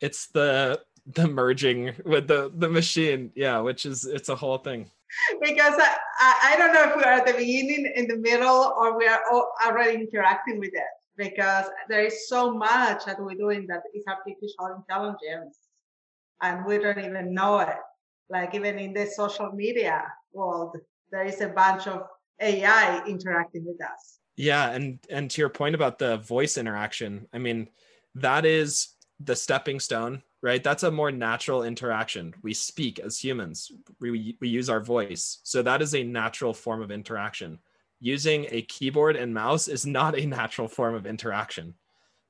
it's 0.00 0.28
the 0.28 0.80
the 1.14 1.26
merging 1.26 1.92
with 2.04 2.26
the 2.28 2.52
the 2.56 2.68
machine 2.68 3.30
yeah 3.34 3.58
which 3.58 3.86
is 3.86 4.04
it's 4.04 4.28
a 4.28 4.36
whole 4.36 4.58
thing 4.58 4.90
because 5.40 5.74
I, 6.18 6.54
I 6.54 6.56
don't 6.56 6.72
know 6.72 6.90
if 6.90 6.96
we 6.96 7.02
are 7.02 7.12
at 7.12 7.26
the 7.26 7.32
beginning 7.32 7.92
in 7.94 8.08
the 8.08 8.16
middle 8.16 8.74
or 8.76 8.98
we 8.98 9.06
are 9.06 9.20
already 9.64 10.00
interacting 10.00 10.58
with 10.58 10.72
it 10.72 10.96
because 11.16 11.66
there 11.88 12.04
is 12.04 12.28
so 12.28 12.52
much 12.52 13.04
that 13.04 13.20
we're 13.20 13.36
doing 13.36 13.66
that 13.68 13.82
is 13.94 14.04
artificial 14.06 14.76
intelligence 14.76 15.58
and 16.42 16.64
we 16.66 16.78
don't 16.78 16.98
even 16.98 17.32
know 17.32 17.60
it. 17.60 17.76
Like 18.28 18.54
even 18.54 18.78
in 18.78 18.92
the 18.92 19.06
social 19.06 19.52
media 19.52 20.04
world, 20.32 20.76
there 21.10 21.24
is 21.24 21.40
a 21.40 21.48
bunch 21.48 21.86
of 21.86 22.02
AI 22.40 23.04
interacting 23.06 23.64
with 23.64 23.80
us. 23.82 24.15
Yeah, 24.36 24.70
and 24.70 24.98
and 25.08 25.30
to 25.30 25.40
your 25.40 25.48
point 25.48 25.74
about 25.74 25.98
the 25.98 26.18
voice 26.18 26.58
interaction, 26.58 27.26
I 27.32 27.38
mean, 27.38 27.68
that 28.14 28.44
is 28.44 28.88
the 29.18 29.34
stepping 29.34 29.80
stone, 29.80 30.22
right? 30.42 30.62
That's 30.62 30.82
a 30.82 30.90
more 30.90 31.10
natural 31.10 31.62
interaction. 31.62 32.34
We 32.42 32.52
speak 32.52 32.98
as 32.98 33.18
humans. 33.18 33.72
We 34.00 34.36
we 34.40 34.48
use 34.48 34.68
our 34.68 34.80
voice. 34.80 35.38
So 35.42 35.62
that 35.62 35.80
is 35.80 35.94
a 35.94 36.02
natural 36.04 36.52
form 36.52 36.82
of 36.82 36.90
interaction 36.90 37.58
using 37.98 38.46
a 38.50 38.60
keyboard 38.62 39.16
and 39.16 39.32
mouse 39.32 39.68
is 39.68 39.86
not 39.86 40.18
a 40.18 40.26
natural 40.26 40.68
form 40.68 40.94
of 40.94 41.06
interaction. 41.06 41.74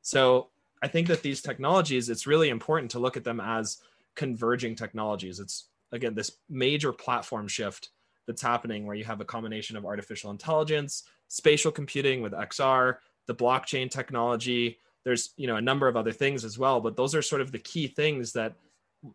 So 0.03 0.51
I 0.81 0.87
think 0.87 1.09
that 1.09 1.23
these 1.23 1.43
technologies, 1.43 2.09
it's 2.09 2.27
really 2.27 2.51
important 2.51 2.93
to 2.93 3.01
look 3.01 3.17
at 3.17 3.25
them 3.25 3.41
as 3.41 3.79
converging 4.15 4.77
technologies. 4.77 5.41
It's 5.41 5.69
again 5.91 6.15
this 6.15 6.31
major 6.49 6.93
platform 6.93 7.49
shift 7.49 7.91
that's 8.27 8.43
happening 8.43 8.87
where 8.87 8.97
you 8.97 9.05
have 9.05 9.21
a 9.21 9.25
combination 9.25 9.77
of 9.77 9.87
artificial 9.87 10.31
intelligence, 10.31 11.05
spatial 11.29 11.73
computing 11.73 12.23
with 12.23 12.33
XR, 12.33 12.97
the 13.27 13.35
blockchain 13.35 13.91
technology. 13.91 14.79
There's 15.05 15.33
you 15.37 15.47
know 15.47 15.57
a 15.57 15.63
number 15.63 15.89
of 15.89 15.97
other 15.97 16.13
things 16.13 16.45
as 16.45 16.59
well, 16.59 16.81
but 16.81 16.97
those 16.97 17.15
are 17.15 17.23
sort 17.23 17.41
of 17.41 17.53
the 17.53 17.59
key 17.59 17.87
things 17.87 18.33
that 18.33 18.55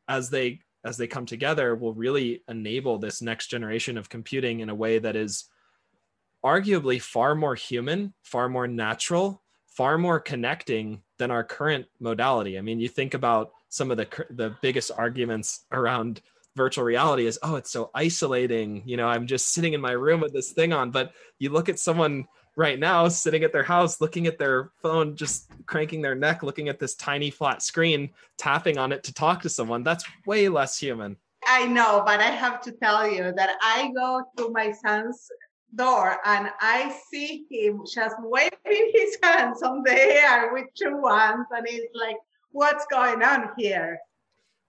as 0.07 0.29
they 0.29 0.59
as 0.83 0.97
they 0.97 1.07
come 1.07 1.25
together 1.25 1.75
will 1.75 1.93
really 1.93 2.43
enable 2.47 2.97
this 2.97 3.21
next 3.21 3.47
generation 3.47 3.97
of 3.97 4.09
computing 4.09 4.61
in 4.61 4.69
a 4.69 4.75
way 4.75 4.97
that 4.99 5.15
is 5.15 5.45
arguably 6.43 6.99
far 6.99 7.35
more 7.35 7.55
human, 7.55 8.13
far 8.23 8.49
more 8.49 8.67
natural, 8.67 9.43
far 9.67 9.97
more 9.97 10.19
connecting 10.19 11.01
than 11.19 11.29
our 11.29 11.43
current 11.43 11.85
modality. 11.99 12.57
I 12.57 12.61
mean, 12.61 12.79
you 12.79 12.87
think 12.87 13.13
about 13.13 13.51
some 13.69 13.91
of 13.91 13.97
the 13.97 14.07
the 14.31 14.55
biggest 14.61 14.91
arguments 14.97 15.65
around 15.71 16.21
virtual 16.55 16.83
reality 16.83 17.25
is 17.25 17.39
oh 17.43 17.55
it's 17.55 17.71
so 17.71 17.89
isolating 17.95 18.81
you 18.85 18.97
know 18.97 19.07
i'm 19.07 19.25
just 19.25 19.53
sitting 19.53 19.73
in 19.73 19.81
my 19.81 19.91
room 19.91 20.19
with 20.19 20.33
this 20.33 20.51
thing 20.51 20.73
on. 20.73 20.91
But 20.91 21.13
you 21.39 21.49
look 21.49 21.69
at 21.69 21.79
someone 21.79 22.27
right 22.57 22.77
now 22.77 23.07
sitting 23.07 23.43
at 23.43 23.53
their 23.53 23.63
house 23.63 24.01
looking 24.01 24.27
at 24.27 24.37
their 24.37 24.71
phone 24.81 25.15
just 25.15 25.49
cranking 25.65 26.01
their 26.01 26.15
neck 26.15 26.43
looking 26.43 26.67
at 26.67 26.79
this 26.79 26.95
tiny 26.95 27.29
flat 27.29 27.61
screen 27.61 28.09
tapping 28.37 28.77
on 28.77 28.91
it 28.91 29.03
to 29.03 29.13
talk 29.13 29.41
to 29.43 29.49
someone. 29.49 29.83
That's 29.83 30.03
way 30.25 30.49
less 30.49 30.77
human. 30.77 31.17
I 31.47 31.65
know 31.65 32.03
but 32.05 32.19
i 32.19 32.29
have 32.29 32.61
to 32.61 32.71
tell 32.71 33.09
you 33.09 33.33
that 33.35 33.55
i 33.61 33.91
go 33.95 34.23
to 34.37 34.51
my 34.51 34.71
son's 34.71 35.27
door 35.75 36.17
and 36.25 36.49
I 36.59 36.93
see 37.11 37.45
him 37.49 37.81
just 37.91 38.15
waving 38.19 38.91
his 38.93 39.17
hands 39.23 39.63
on 39.63 39.83
the 39.83 39.93
air 39.93 40.53
with 40.53 40.65
two 40.75 40.97
ones 40.97 41.45
and 41.51 41.65
it's 41.67 41.95
like, 41.95 42.17
what's 42.51 42.85
going 42.91 43.23
on 43.23 43.49
here? 43.57 43.99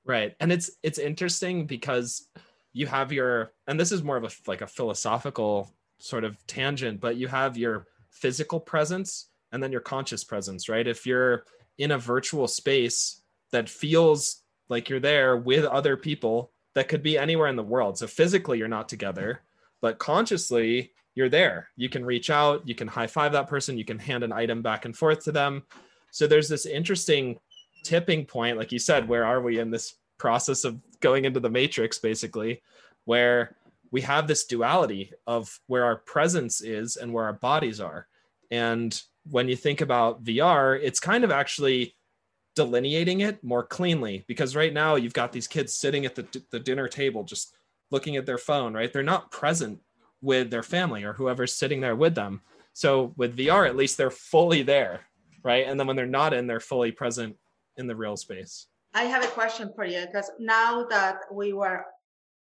Right. 0.05 0.35
And 0.41 0.53
it's 0.53 0.71
it's 0.83 0.99
interesting 0.99 1.67
because 1.67 2.29
you 2.73 2.87
have 2.87 3.13
your 3.13 3.53
and 3.67 3.79
this 3.79 3.93
is 3.93 4.03
more 4.03 4.17
of 4.17 4.25
a 4.25 4.31
like 4.47 4.61
a 4.61 4.67
philosophical 4.67 5.73
sort 5.99 6.25
of 6.25 6.45
tangent, 6.47 7.01
but 7.01 7.17
you 7.17 7.29
have 7.29 7.57
your 7.57 7.87
physical 8.11 8.59
presence 8.59 9.29
and 9.53 9.63
then 9.63 9.71
your 9.71 9.81
conscious 9.81 10.25
presence, 10.25 10.69
right? 10.69 10.87
If 10.87 11.07
you're 11.07 11.45
in 11.79 11.93
a 11.93 11.99
virtual 11.99 12.49
space 12.49 13.23
that 13.53 13.69
feels 13.69 14.43
like 14.69 14.89
you're 14.89 15.01
there 15.01 15.37
with 15.37 15.65
other 15.65 15.97
people 15.97 16.51
that 16.75 16.89
could 16.89 17.03
be 17.03 17.19
anywhere 17.19 17.49
in 17.49 17.57
the 17.57 17.63
world. 17.63 17.99
So 17.99 18.07
physically 18.07 18.59
you're 18.59 18.69
not 18.69 18.89
together, 18.89 19.43
but 19.81 19.99
consciously 19.99 20.93
you're 21.15 21.29
there. 21.29 21.69
You 21.77 21.89
can 21.89 22.05
reach 22.05 22.31
out, 22.31 22.67
you 22.67 22.75
can 22.75 22.89
high 22.89 23.07
five 23.07 23.33
that 23.33 23.49
person, 23.49 23.77
you 23.79 23.85
can 23.85 23.99
hand 23.99 24.25
an 24.25 24.33
item 24.33 24.63
back 24.63 24.85
and 24.85 24.97
forth 24.97 25.25
to 25.25 25.33
them. 25.33 25.65
So 26.11 26.27
there's 26.27 26.49
this 26.49 26.67
interesting 26.67 27.39
tipping 27.83 28.25
point, 28.25 28.59
like 28.59 28.73
you 28.73 28.79
said, 28.79 29.09
where 29.09 29.25
are 29.25 29.41
we 29.41 29.59
in 29.59 29.71
this 29.71 29.95
process 30.19 30.65
of 30.65 30.81
going 31.01 31.25
into 31.25 31.41
the 31.41 31.51
matrix, 31.51 31.99
basically, 31.99 32.63
where 33.05 33.57
we 33.91 34.01
have 34.01 34.27
this 34.27 34.45
duality 34.45 35.13
of 35.27 35.61
where 35.67 35.85
our 35.85 35.97
presence 35.97 36.63
is 36.63 36.97
and 36.97 37.13
where 37.13 37.25
our 37.25 37.33
bodies 37.35 37.81
are. 37.81 38.07
And 38.51 39.01
when 39.31 39.49
you 39.49 39.57
think 39.57 39.81
about 39.81 40.25
VR, 40.25 40.79
it's 40.83 40.99
kind 40.99 41.25
of 41.25 41.31
actually 41.31 41.95
delineating 42.55 43.21
it 43.21 43.43
more 43.45 43.65
cleanly 43.65 44.25
because 44.29 44.57
right 44.57 44.73
now 44.73 44.97
you've 44.97 45.13
got 45.13 45.33
these 45.33 45.47
kids 45.47 45.75
sitting 45.75 46.07
at 46.07 46.15
the, 46.15 46.43
the 46.51 46.61
dinner 46.61 46.89
table 46.89 47.25
just 47.25 47.55
looking 47.91 48.17
at 48.17 48.27
their 48.27 48.39
phone, 48.39 48.75
right? 48.75 48.93
They're 48.93 49.03
not 49.03 49.31
present 49.31 49.81
with 50.21 50.51
their 50.51 50.63
family 50.63 51.05
or 51.05 51.13
whoever's 51.13 51.53
sitting 51.53 51.81
there 51.81 51.97
with 51.97 52.15
them. 52.15 52.41
So 52.73 53.13
with 53.17 53.37
VR, 53.37 53.67
at 53.67 53.77
least 53.77 53.97
they're 53.97 54.11
fully 54.11 54.63
there, 54.63 55.01
right? 55.43 55.67
And 55.67 55.79
then 55.79 55.87
when 55.87 55.97
they're 55.97 56.07
not 56.07 56.33
in, 56.33 56.47
they're 56.47 56.61
fully 56.61 56.93
present 56.93 57.37
in 57.77 57.87
the 57.87 57.97
real 57.97 58.17
space. 58.17 58.67
I 58.95 59.05
have 59.05 59.25
a 59.25 59.29
question 59.29 59.71
for 59.75 59.85
you 59.85 60.05
because 60.07 60.31
now 60.39 60.85
that 60.91 61.21
we 61.33 61.53
were, 61.53 61.85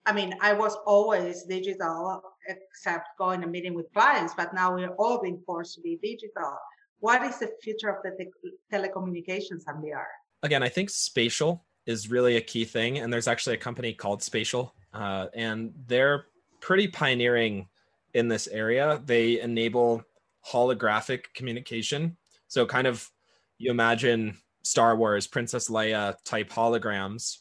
I 0.05 0.13
mean, 0.13 0.33
I 0.41 0.53
was 0.53 0.77
always 0.85 1.43
digital 1.43 2.21
except 2.47 3.09
going 3.17 3.43
and 3.43 3.51
meeting 3.51 3.73
with 3.73 3.91
clients, 3.93 4.33
but 4.35 4.53
now 4.53 4.73
we're 4.73 4.95
all 4.97 5.21
being 5.21 5.41
forced 5.45 5.75
to 5.75 5.81
be 5.81 5.99
digital. 6.01 6.57
What 6.99 7.21
is 7.23 7.39
the 7.39 7.51
future 7.61 7.89
of 7.89 7.97
the 8.03 8.11
te- 8.17 8.51
telecommunications 8.73 9.63
and 9.67 9.83
VR? 9.83 10.05
Again, 10.43 10.63
I 10.63 10.69
think 10.69 10.89
spatial 10.89 11.65
is 11.87 12.11
really 12.11 12.35
a 12.35 12.41
key 12.41 12.65
thing. 12.65 12.99
And 12.99 13.11
there's 13.11 13.27
actually 13.27 13.55
a 13.55 13.59
company 13.59 13.93
called 13.93 14.21
Spatial, 14.21 14.73
uh, 14.93 15.27
and 15.33 15.73
they're 15.87 16.25
pretty 16.59 16.87
pioneering 16.87 17.67
in 18.13 18.27
this 18.27 18.47
area. 18.47 19.01
They 19.05 19.39
enable 19.39 20.03
holographic 20.45 21.33
communication. 21.33 22.17
So, 22.47 22.65
kind 22.65 22.87
of, 22.87 23.09
you 23.57 23.71
imagine 23.71 24.37
Star 24.67 24.95
Wars, 24.95 25.27
Princess 25.27 25.69
Leia 25.69 26.15
type 26.25 26.49
holograms. 26.49 27.37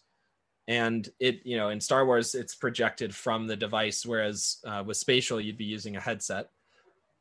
And 0.68 1.08
it, 1.18 1.40
you 1.44 1.56
know, 1.56 1.70
in 1.70 1.80
Star 1.80 2.06
Wars, 2.06 2.34
it's 2.34 2.54
projected 2.54 3.14
from 3.14 3.46
the 3.46 3.56
device, 3.56 4.06
whereas 4.06 4.58
uh, 4.66 4.82
with 4.86 4.96
spatial, 4.96 5.40
you'd 5.40 5.58
be 5.58 5.64
using 5.64 5.96
a 5.96 6.00
headset. 6.00 6.50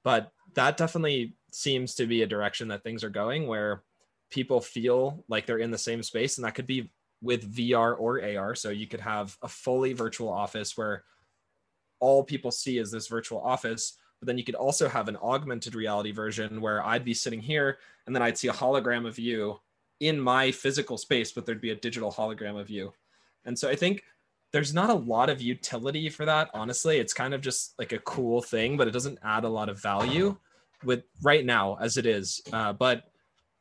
But 0.04 0.32
that 0.54 0.78
definitely 0.78 1.36
seems 1.52 1.96
to 1.96 2.06
be 2.06 2.22
a 2.22 2.28
direction 2.28 2.68
that 2.68 2.84
things 2.84 3.04
are 3.04 3.10
going 3.10 3.48
where 3.48 3.84
people 4.30 4.62
feel 4.62 5.24
like 5.28 5.46
they're 5.46 5.58
in 5.58 5.72
the 5.72 5.78
same 5.78 6.04
space. 6.04 6.38
And 6.38 6.46
that 6.46 6.56
could 6.56 6.68
be 6.68 6.92
with 7.22 7.52
VR 7.56 7.96
or 8.00 8.24
AR. 8.24 8.54
So 8.54 8.70
you 8.70 8.88
could 8.88 9.02
have 9.02 9.36
a 9.42 9.48
fully 9.48 9.94
virtual 9.94 10.30
office 10.30 10.78
where 10.78 11.04
all 12.00 12.24
people 12.24 12.52
see 12.52 12.78
is 12.78 12.92
this 12.92 13.08
virtual 13.08 13.42
office. 13.42 13.98
But 14.20 14.28
then 14.28 14.38
you 14.38 14.44
could 14.44 14.56
also 14.56 14.88
have 14.88 15.08
an 15.08 15.18
augmented 15.18 15.74
reality 15.74 16.12
version 16.12 16.62
where 16.62 16.86
I'd 16.86 17.06
be 17.06 17.14
sitting 17.14 17.42
here 17.42 17.80
and 18.06 18.16
then 18.16 18.22
I'd 18.22 18.38
see 18.38 18.48
a 18.48 18.54
hologram 18.54 19.08
of 19.08 19.18
you 19.18 19.60
in 20.00 20.20
my 20.20 20.52
physical 20.52 20.98
space, 20.98 21.32
but 21.32 21.46
there'd 21.46 21.62
be 21.62 21.72
a 21.72 21.76
digital 21.76 22.12
hologram 22.12 22.60
of 22.60 22.70
you. 22.70 22.94
And 23.46 23.58
so 23.58 23.70
I 23.70 23.76
think 23.76 24.04
there's 24.52 24.74
not 24.74 24.90
a 24.90 24.94
lot 24.94 25.30
of 25.30 25.42
utility 25.42 26.10
for 26.10 26.26
that. 26.26 26.50
Honestly, 26.54 26.98
it's 26.98 27.14
kind 27.14 27.34
of 27.34 27.42
just 27.42 27.74
like 27.78 27.92
a 27.92 28.00
cool 28.00 28.42
thing, 28.42 28.78
but 28.78 28.88
it 28.88 28.92
doesn't 28.92 29.20
add 29.24 29.44
a 29.44 29.50
lot 29.50 29.70
of 29.70 29.82
value 29.82 30.38
with 30.84 31.04
right 31.22 31.46
now 31.46 31.78
as 31.80 31.98
it 31.98 32.06
is. 32.06 32.42
Uh, 32.52 32.74
but 32.74 33.04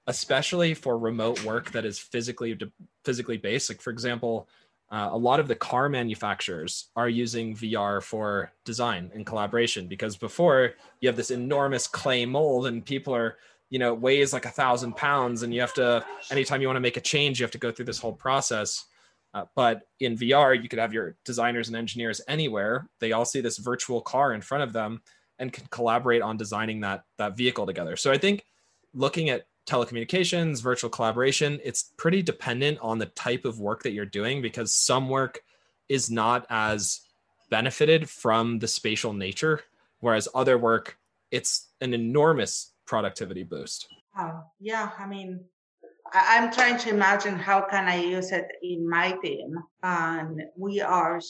especially 0.07 0.75
for 0.75 0.99
remote 0.99 1.43
work 1.45 1.71
that 1.73 1.85
is 1.85 1.99
physically 1.99 2.57
physically 3.05 3.39
based, 3.39 3.71
like 3.71 3.81
for 3.81 3.91
example, 3.91 4.49
uh, 4.91 5.09
a 5.11 5.19
lot 5.19 5.41
of 5.41 5.49
the 5.49 5.55
car 5.55 5.89
manufacturers 5.89 6.91
are 6.95 7.09
using 7.09 7.57
VR 7.57 8.03
for 8.03 8.53
design 8.65 9.11
and 9.15 9.27
collaboration 9.27 9.89
because 9.89 10.17
before 10.17 10.75
you 11.01 11.09
have 11.09 11.17
this 11.17 11.31
enormous 11.31 11.87
clay 11.87 12.27
mold 12.27 12.67
and 12.67 12.85
people 12.85 13.15
are 13.15 13.39
you 13.71 13.79
know 13.79 13.95
weighs 13.95 14.33
like 14.33 14.47
a 14.47 14.51
thousand 14.51 14.97
pounds 14.97 15.43
and 15.43 15.53
you 15.53 15.61
have 15.61 15.75
to 15.75 16.05
anytime 16.31 16.61
you 16.61 16.69
want 16.69 16.77
to 16.77 16.81
make 16.81 16.97
a 16.97 17.01
change 17.01 17.41
you 17.41 17.45
have 17.45 17.51
to 17.51 17.59
go 17.59 17.73
through 17.73 17.87
this 17.87 17.99
whole 17.99 18.13
process. 18.13 18.85
Uh, 19.33 19.45
but 19.57 19.89
in 19.99 20.17
vr 20.17 20.63
you 20.63 20.69
could 20.69 20.79
have 20.79 20.93
your 20.93 21.17
designers 21.25 21.69
and 21.69 21.77
engineers 21.77 22.21
anywhere. 22.29 22.89
They 23.01 23.13
all 23.13 23.25
see 23.25 23.41
this 23.41 23.59
virtual 23.59 24.01
car 24.01 24.33
in 24.33 24.41
front 24.41 24.63
of 24.63 24.73
them 24.73 25.03
and 25.39 25.53
can 25.53 25.67
collaborate 25.71 26.23
on 26.23 26.37
designing 26.37 26.81
that 26.81 27.05
that 27.19 27.37
vehicle 27.37 27.67
together. 27.67 27.97
So 27.97 28.13
i 28.13 28.19
think 28.19 28.45
looking 28.93 29.31
at 29.31 29.47
telecommunications 29.67 30.63
virtual 30.63 30.91
collaboration 30.91 31.59
it's 31.65 31.93
pretty 31.97 32.23
dependent 32.23 32.79
on 32.83 32.99
the 32.99 33.07
type 33.07 33.45
of 33.45 33.59
work 33.59 33.83
that 33.83 33.93
you're 33.93 34.05
doing 34.05 34.43
because 34.43 34.75
some 34.75 35.09
work 35.09 35.41
is 35.89 36.11
not 36.11 36.47
as 36.51 37.01
benefited 37.49 38.09
from 38.09 38.59
the 38.59 38.69
spatial 38.69 39.15
nature 39.15 39.61
whereas 40.01 40.29
other 40.35 40.59
work 40.59 40.99
it's 41.31 41.69
an 41.81 41.95
enormous 41.95 42.73
productivity 42.87 43.43
boost? 43.43 43.89
Oh, 44.19 44.43
yeah. 44.61 44.91
I 44.99 45.07
mean, 45.07 45.41
I, 46.13 46.37
am 46.37 46.53
trying 46.53 46.79
to 46.79 46.91
imagine 46.91 47.37
how 47.37 47.63
can 47.63 47.89
I 47.89 47.97
use 47.97 48.31
it 48.31 48.47
in 48.63 48.89
my 48.89 49.17
team, 49.23 49.57
and 49.83 50.43
we 50.57 50.81
are 50.81 51.21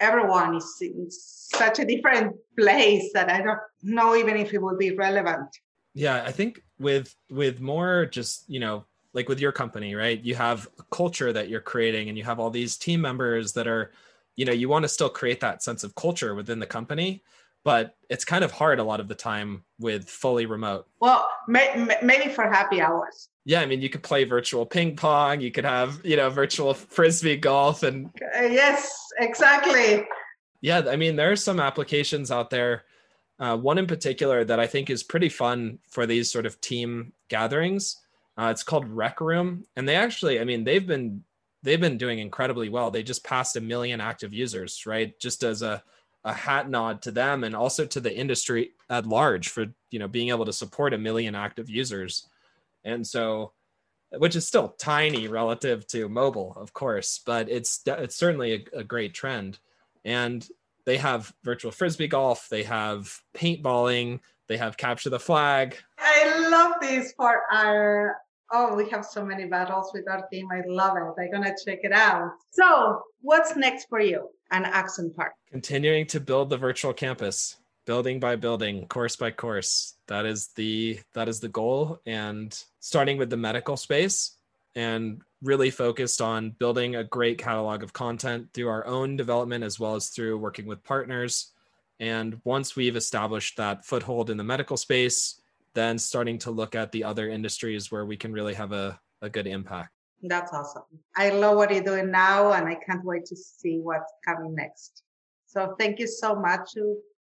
everyone 0.00 0.56
is 0.56 0.76
in 0.80 1.06
such 1.10 1.78
a 1.78 1.84
different 1.84 2.36
place 2.58 3.10
that 3.14 3.30
I 3.30 3.40
don't 3.40 3.60
know 3.82 4.16
even 4.16 4.36
if 4.36 4.52
it 4.52 4.60
will 4.60 4.76
be 4.76 4.90
relevant. 4.94 5.48
Yeah, 5.94 6.22
I 6.24 6.32
think 6.32 6.60
with 6.78 7.14
with 7.30 7.60
more 7.60 8.06
just 8.06 8.48
you 8.48 8.60
know 8.60 8.84
like 9.14 9.28
with 9.28 9.40
your 9.40 9.52
company, 9.52 9.94
right? 9.94 10.22
You 10.22 10.34
have 10.34 10.68
a 10.78 10.82
culture 10.90 11.32
that 11.32 11.48
you're 11.48 11.60
creating, 11.60 12.08
and 12.08 12.18
you 12.18 12.24
have 12.24 12.40
all 12.40 12.50
these 12.50 12.76
team 12.76 13.00
members 13.00 13.52
that 13.52 13.68
are, 13.68 13.92
you 14.36 14.44
know, 14.44 14.52
you 14.52 14.68
want 14.68 14.82
to 14.82 14.88
still 14.88 15.08
create 15.08 15.40
that 15.40 15.62
sense 15.62 15.84
of 15.84 15.94
culture 15.94 16.34
within 16.34 16.58
the 16.58 16.66
company 16.66 17.22
but 17.64 17.96
it's 18.10 18.24
kind 18.24 18.44
of 18.44 18.52
hard 18.52 18.78
a 18.78 18.84
lot 18.84 19.00
of 19.00 19.08
the 19.08 19.14
time 19.14 19.64
with 19.80 20.08
fully 20.08 20.46
remote. 20.46 20.86
Well, 21.00 21.26
may, 21.48 21.88
maybe 22.02 22.30
for 22.30 22.44
happy 22.44 22.80
hours. 22.80 23.28
Yeah, 23.46 23.60
I 23.60 23.66
mean, 23.66 23.80
you 23.80 23.88
could 23.88 24.02
play 24.02 24.24
virtual 24.24 24.64
ping 24.64 24.96
pong. 24.96 25.40
You 25.40 25.50
could 25.50 25.64
have, 25.64 26.00
you 26.04 26.16
know, 26.16 26.30
virtual 26.30 26.74
frisbee 26.74 27.36
golf, 27.36 27.82
and 27.82 28.06
uh, 28.36 28.42
yes, 28.42 28.96
exactly. 29.18 30.06
Yeah, 30.60 30.82
I 30.88 30.96
mean, 30.96 31.16
there 31.16 31.32
are 31.32 31.36
some 31.36 31.60
applications 31.60 32.30
out 32.30 32.50
there. 32.50 32.84
Uh, 33.38 33.56
one 33.56 33.78
in 33.78 33.86
particular 33.86 34.44
that 34.44 34.60
I 34.60 34.66
think 34.66 34.88
is 34.88 35.02
pretty 35.02 35.28
fun 35.28 35.78
for 35.90 36.06
these 36.06 36.30
sort 36.30 36.46
of 36.46 36.60
team 36.60 37.12
gatherings. 37.28 38.00
Uh, 38.38 38.48
it's 38.50 38.62
called 38.62 38.88
Rec 38.88 39.20
Room, 39.20 39.64
and 39.76 39.88
they 39.88 39.96
actually, 39.96 40.40
I 40.40 40.44
mean, 40.44 40.64
they've 40.64 40.86
been 40.86 41.24
they've 41.62 41.80
been 41.80 41.98
doing 41.98 42.18
incredibly 42.18 42.68
well. 42.68 42.90
They 42.90 43.02
just 43.02 43.24
passed 43.24 43.56
a 43.56 43.60
million 43.60 44.00
active 44.00 44.32
users, 44.32 44.84
right? 44.86 45.18
Just 45.18 45.42
as 45.42 45.62
a 45.62 45.82
a 46.24 46.32
hat 46.32 46.68
nod 46.68 47.02
to 47.02 47.10
them 47.10 47.44
and 47.44 47.54
also 47.54 47.84
to 47.84 48.00
the 48.00 48.14
industry 48.14 48.72
at 48.88 49.06
large 49.06 49.48
for 49.48 49.66
you 49.90 49.98
know 49.98 50.08
being 50.08 50.30
able 50.30 50.44
to 50.44 50.52
support 50.52 50.94
a 50.94 50.98
million 50.98 51.34
active 51.34 51.68
users. 51.68 52.28
And 52.84 53.06
so 53.06 53.52
which 54.18 54.36
is 54.36 54.46
still 54.46 54.68
tiny 54.78 55.26
relative 55.26 55.86
to 55.88 56.08
mobile 56.08 56.54
of 56.56 56.72
course 56.72 57.20
but 57.26 57.48
it's 57.48 57.80
it's 57.86 58.14
certainly 58.16 58.66
a, 58.74 58.78
a 58.78 58.84
great 58.84 59.14
trend. 59.14 59.58
And 60.04 60.46
they 60.84 60.98
have 60.98 61.32
virtual 61.42 61.72
frisbee 61.72 62.08
golf 62.08 62.48
they 62.48 62.62
have 62.62 63.20
paintballing 63.34 64.20
they 64.46 64.56
have 64.58 64.76
capture 64.76 65.10
the 65.10 65.18
flag. 65.18 65.78
I 65.98 66.48
love 66.50 66.74
this 66.80 67.12
for 67.16 67.42
our 67.50 68.18
oh 68.54 68.74
we 68.74 68.88
have 68.88 69.04
so 69.04 69.24
many 69.24 69.44
battles 69.44 69.90
with 69.92 70.08
our 70.08 70.26
team 70.32 70.48
i 70.52 70.62
love 70.66 70.96
it 70.96 71.22
i'm 71.22 71.30
gonna 71.30 71.54
check 71.64 71.80
it 71.82 71.92
out 71.92 72.30
so 72.50 73.02
what's 73.20 73.54
next 73.56 73.88
for 73.88 74.00
you 74.00 74.30
and 74.54 74.66
Axon 74.66 75.12
Park. 75.12 75.32
Continuing 75.50 76.06
to 76.06 76.20
build 76.20 76.48
the 76.48 76.56
virtual 76.56 76.92
campus, 76.92 77.56
building 77.86 78.20
by 78.20 78.36
building, 78.36 78.86
course 78.86 79.16
by 79.16 79.30
course. 79.30 79.94
That 80.06 80.26
is 80.26 80.48
the 80.54 81.00
that 81.14 81.28
is 81.28 81.40
the 81.40 81.48
goal. 81.48 82.00
And 82.06 82.56
starting 82.80 83.18
with 83.18 83.30
the 83.30 83.36
medical 83.36 83.76
space 83.76 84.36
and 84.76 85.20
really 85.42 85.70
focused 85.70 86.20
on 86.20 86.50
building 86.50 86.96
a 86.96 87.04
great 87.04 87.38
catalog 87.38 87.82
of 87.82 87.92
content 87.92 88.48
through 88.54 88.68
our 88.68 88.86
own 88.86 89.16
development 89.16 89.64
as 89.64 89.78
well 89.78 89.94
as 89.94 90.08
through 90.08 90.38
working 90.38 90.66
with 90.66 90.82
partners. 90.84 91.52
And 92.00 92.40
once 92.44 92.74
we've 92.74 92.96
established 92.96 93.56
that 93.56 93.84
foothold 93.84 94.30
in 94.30 94.36
the 94.36 94.44
medical 94.44 94.76
space, 94.76 95.40
then 95.74 95.98
starting 95.98 96.38
to 96.38 96.50
look 96.50 96.74
at 96.74 96.92
the 96.92 97.04
other 97.04 97.28
industries 97.28 97.90
where 97.90 98.06
we 98.06 98.16
can 98.16 98.32
really 98.32 98.54
have 98.54 98.72
a, 98.72 98.98
a 99.22 99.28
good 99.28 99.46
impact. 99.46 99.90
That's 100.22 100.52
awesome. 100.52 100.84
I 101.16 101.30
love 101.30 101.56
what 101.56 101.70
you're 101.70 101.82
doing 101.82 102.10
now, 102.10 102.52
and 102.52 102.66
I 102.66 102.76
can't 102.76 103.04
wait 103.04 103.26
to 103.26 103.36
see 103.36 103.78
what's 103.82 104.12
coming 104.24 104.54
next. 104.54 105.02
So 105.46 105.74
thank 105.78 105.98
you 105.98 106.06
so 106.06 106.34
much 106.34 106.70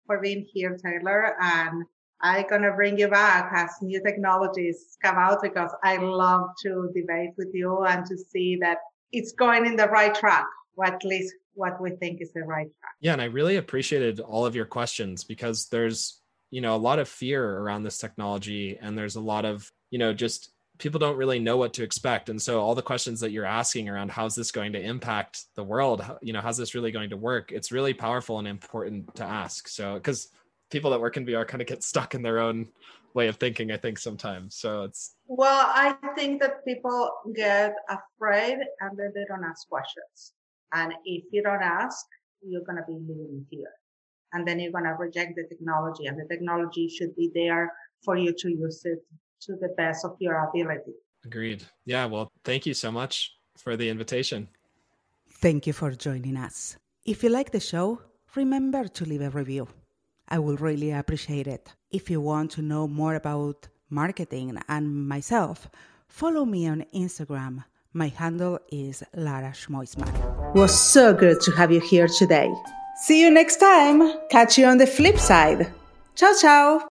for 0.06 0.20
being 0.20 0.46
here, 0.54 0.78
Taylor. 0.78 1.36
And 1.42 1.84
I'm 2.22 2.46
gonna 2.48 2.72
bring 2.74 3.00
you 3.00 3.08
back 3.08 3.52
as 3.56 3.72
new 3.82 4.02
technologies 4.04 4.98
come 5.02 5.16
out 5.16 5.42
because 5.42 5.72
I 5.84 5.98
love 5.98 6.50
to 6.64 6.92
debate 6.96 7.32
with 7.38 7.50
you 7.54 7.84
and 7.86 8.06
to 8.06 8.18
see 8.18 8.58
that 8.58 8.78
it's 9.12 9.32
going 9.32 9.66
in 9.66 9.76
the 9.76 9.88
right 9.88 10.14
track, 10.14 10.46
or 10.76 10.86
at 10.86 11.04
least 11.04 11.34
what 11.56 11.82
we 11.82 11.92
think 11.92 12.22
is 12.22 12.32
the 12.34 12.44
right 12.44 12.70
track. 12.80 12.94
Yeah, 13.02 13.14
and 13.14 13.22
I 13.22 13.26
really 13.26 13.58
appreciated 13.58 14.20
all 14.20 14.46
of 14.46 14.56
your 14.56 14.66
questions 14.66 15.24
because 15.24 15.68
there's, 15.68 16.21
you 16.52 16.62
know, 16.62 16.76
a 16.76 16.78
lot 16.78 17.00
of 17.00 17.10
fear 17.10 17.58
around 17.58 17.84
this 17.84 17.98
technology 17.98 18.78
and 18.80 18.98
there's 18.98 19.16
a 19.16 19.22
lot 19.22 19.46
of, 19.46 19.72
you 19.90 19.98
know, 19.98 20.14
just 20.14 20.52
people 20.82 21.00
don't 21.00 21.16
really 21.16 21.40
know 21.40 21.58
what 21.58 21.74
to 21.74 21.84
expect. 21.84 22.28
And 22.30 22.42
so 22.42 22.60
all 22.60 22.76
the 22.76 22.82
questions 22.82 23.20
that 23.20 23.32
you're 23.32 23.46
asking 23.46 23.88
around 23.88 24.12
how's 24.12 24.36
this 24.36 24.52
going 24.52 24.74
to 24.74 24.82
impact 24.82 25.46
the 25.56 25.64
world 25.64 26.04
you 26.22 26.34
know 26.34 26.42
how's 26.42 26.58
this 26.58 26.74
really 26.76 26.92
going 26.92 27.12
to 27.12 27.18
work 27.18 27.52
it's 27.52 27.72
really 27.72 27.94
powerful 27.94 28.40
and 28.40 28.48
important 28.48 29.16
to 29.16 29.24
ask. 29.24 29.68
So 29.68 29.94
because 29.94 30.30
people 30.70 30.92
that 30.92 31.00
work 31.00 31.18
in 31.18 31.26
vr 31.26 31.48
kind 31.48 31.62
of 31.62 31.68
get 31.68 31.84
stuck 31.84 32.16
in 32.16 32.22
their 32.22 32.40
own 32.40 32.68
way 33.14 33.28
of 33.28 33.36
thinking 33.36 33.72
i 33.72 33.78
think 33.78 34.00
sometimes. 34.00 34.56
So 34.56 34.84
it's 34.84 35.16
well 35.28 35.72
i 35.74 35.96
think 36.18 36.42
that 36.42 36.66
people 36.66 37.12
get 37.36 37.76
afraid 37.90 38.58
and 38.82 38.98
then 38.98 39.12
they 39.14 39.26
don't 39.28 39.44
ask 39.44 39.70
questions. 39.70 40.34
And 40.74 40.94
if 41.06 41.24
you 41.32 41.44
don't 41.44 41.62
ask 41.62 42.06
you're 42.42 42.64
going 42.64 42.78
to 42.78 42.86
be 42.88 42.94
living 42.94 43.30
in 43.32 43.46
fear 43.52 43.70
and 44.34 44.48
then 44.48 44.60
you're 44.60 44.72
going 44.72 44.86
to 44.86 44.96
reject 45.00 45.36
the 45.36 45.44
technology 45.48 46.06
and 46.06 46.18
the 46.20 46.28
technology 46.28 46.88
should 46.88 47.16
be 47.16 47.32
there 47.34 47.72
for 48.04 48.18
you 48.18 48.34
to 48.34 48.50
use 48.50 48.82
it 48.86 49.00
to 49.42 49.56
the 49.58 49.70
best 49.78 50.06
of 50.06 50.16
your 50.20 50.50
ability. 50.50 50.94
Agreed. 51.26 51.64
Yeah. 51.86 52.06
Well, 52.06 52.32
thank 52.44 52.66
you 52.66 52.74
so 52.74 52.92
much 52.92 53.34
for 53.58 53.76
the 53.76 53.90
invitation. 53.90 54.48
Thank 55.30 55.68
you 55.68 55.74
for 55.74 55.92
joining 55.92 56.38
us. 56.38 56.78
If 57.06 57.24
you 57.24 57.30
like 57.30 57.52
the 57.52 57.60
show, 57.60 58.02
remember 58.36 58.88
to 58.88 59.06
leave 59.06 59.22
a 59.22 59.30
review. 59.30 59.68
I 60.28 60.40
will 60.40 60.58
really 60.58 60.92
appreciate 60.92 61.48
it. 61.48 61.74
If 61.90 62.10
you 62.10 62.22
want 62.22 62.52
to 62.52 62.62
know 62.62 62.88
more 62.88 63.16
about 63.16 63.68
marketing 63.90 64.58
and 64.70 65.08
myself, 65.08 65.70
follow 66.08 66.46
me 66.46 66.68
on 66.68 66.86
Instagram. 66.94 67.64
My 67.94 68.08
handle 68.08 68.60
is 68.72 69.04
Lara 69.14 69.52
Schmoisman. 69.52 70.54
Was 70.56 70.80
so 70.80 71.14
good 71.14 71.42
to 71.42 71.52
have 71.52 71.72
you 71.72 71.82
here 71.82 72.08
today. 72.08 72.50
See 73.02 73.20
you 73.20 73.32
next 73.32 73.58
time. 73.58 74.14
Catch 74.30 74.60
you 74.60 74.68
on 74.68 74.78
the 74.78 74.86
flip 74.86 75.18
side. 75.18 75.74
Ciao, 76.16 76.34
ciao. 76.40 76.91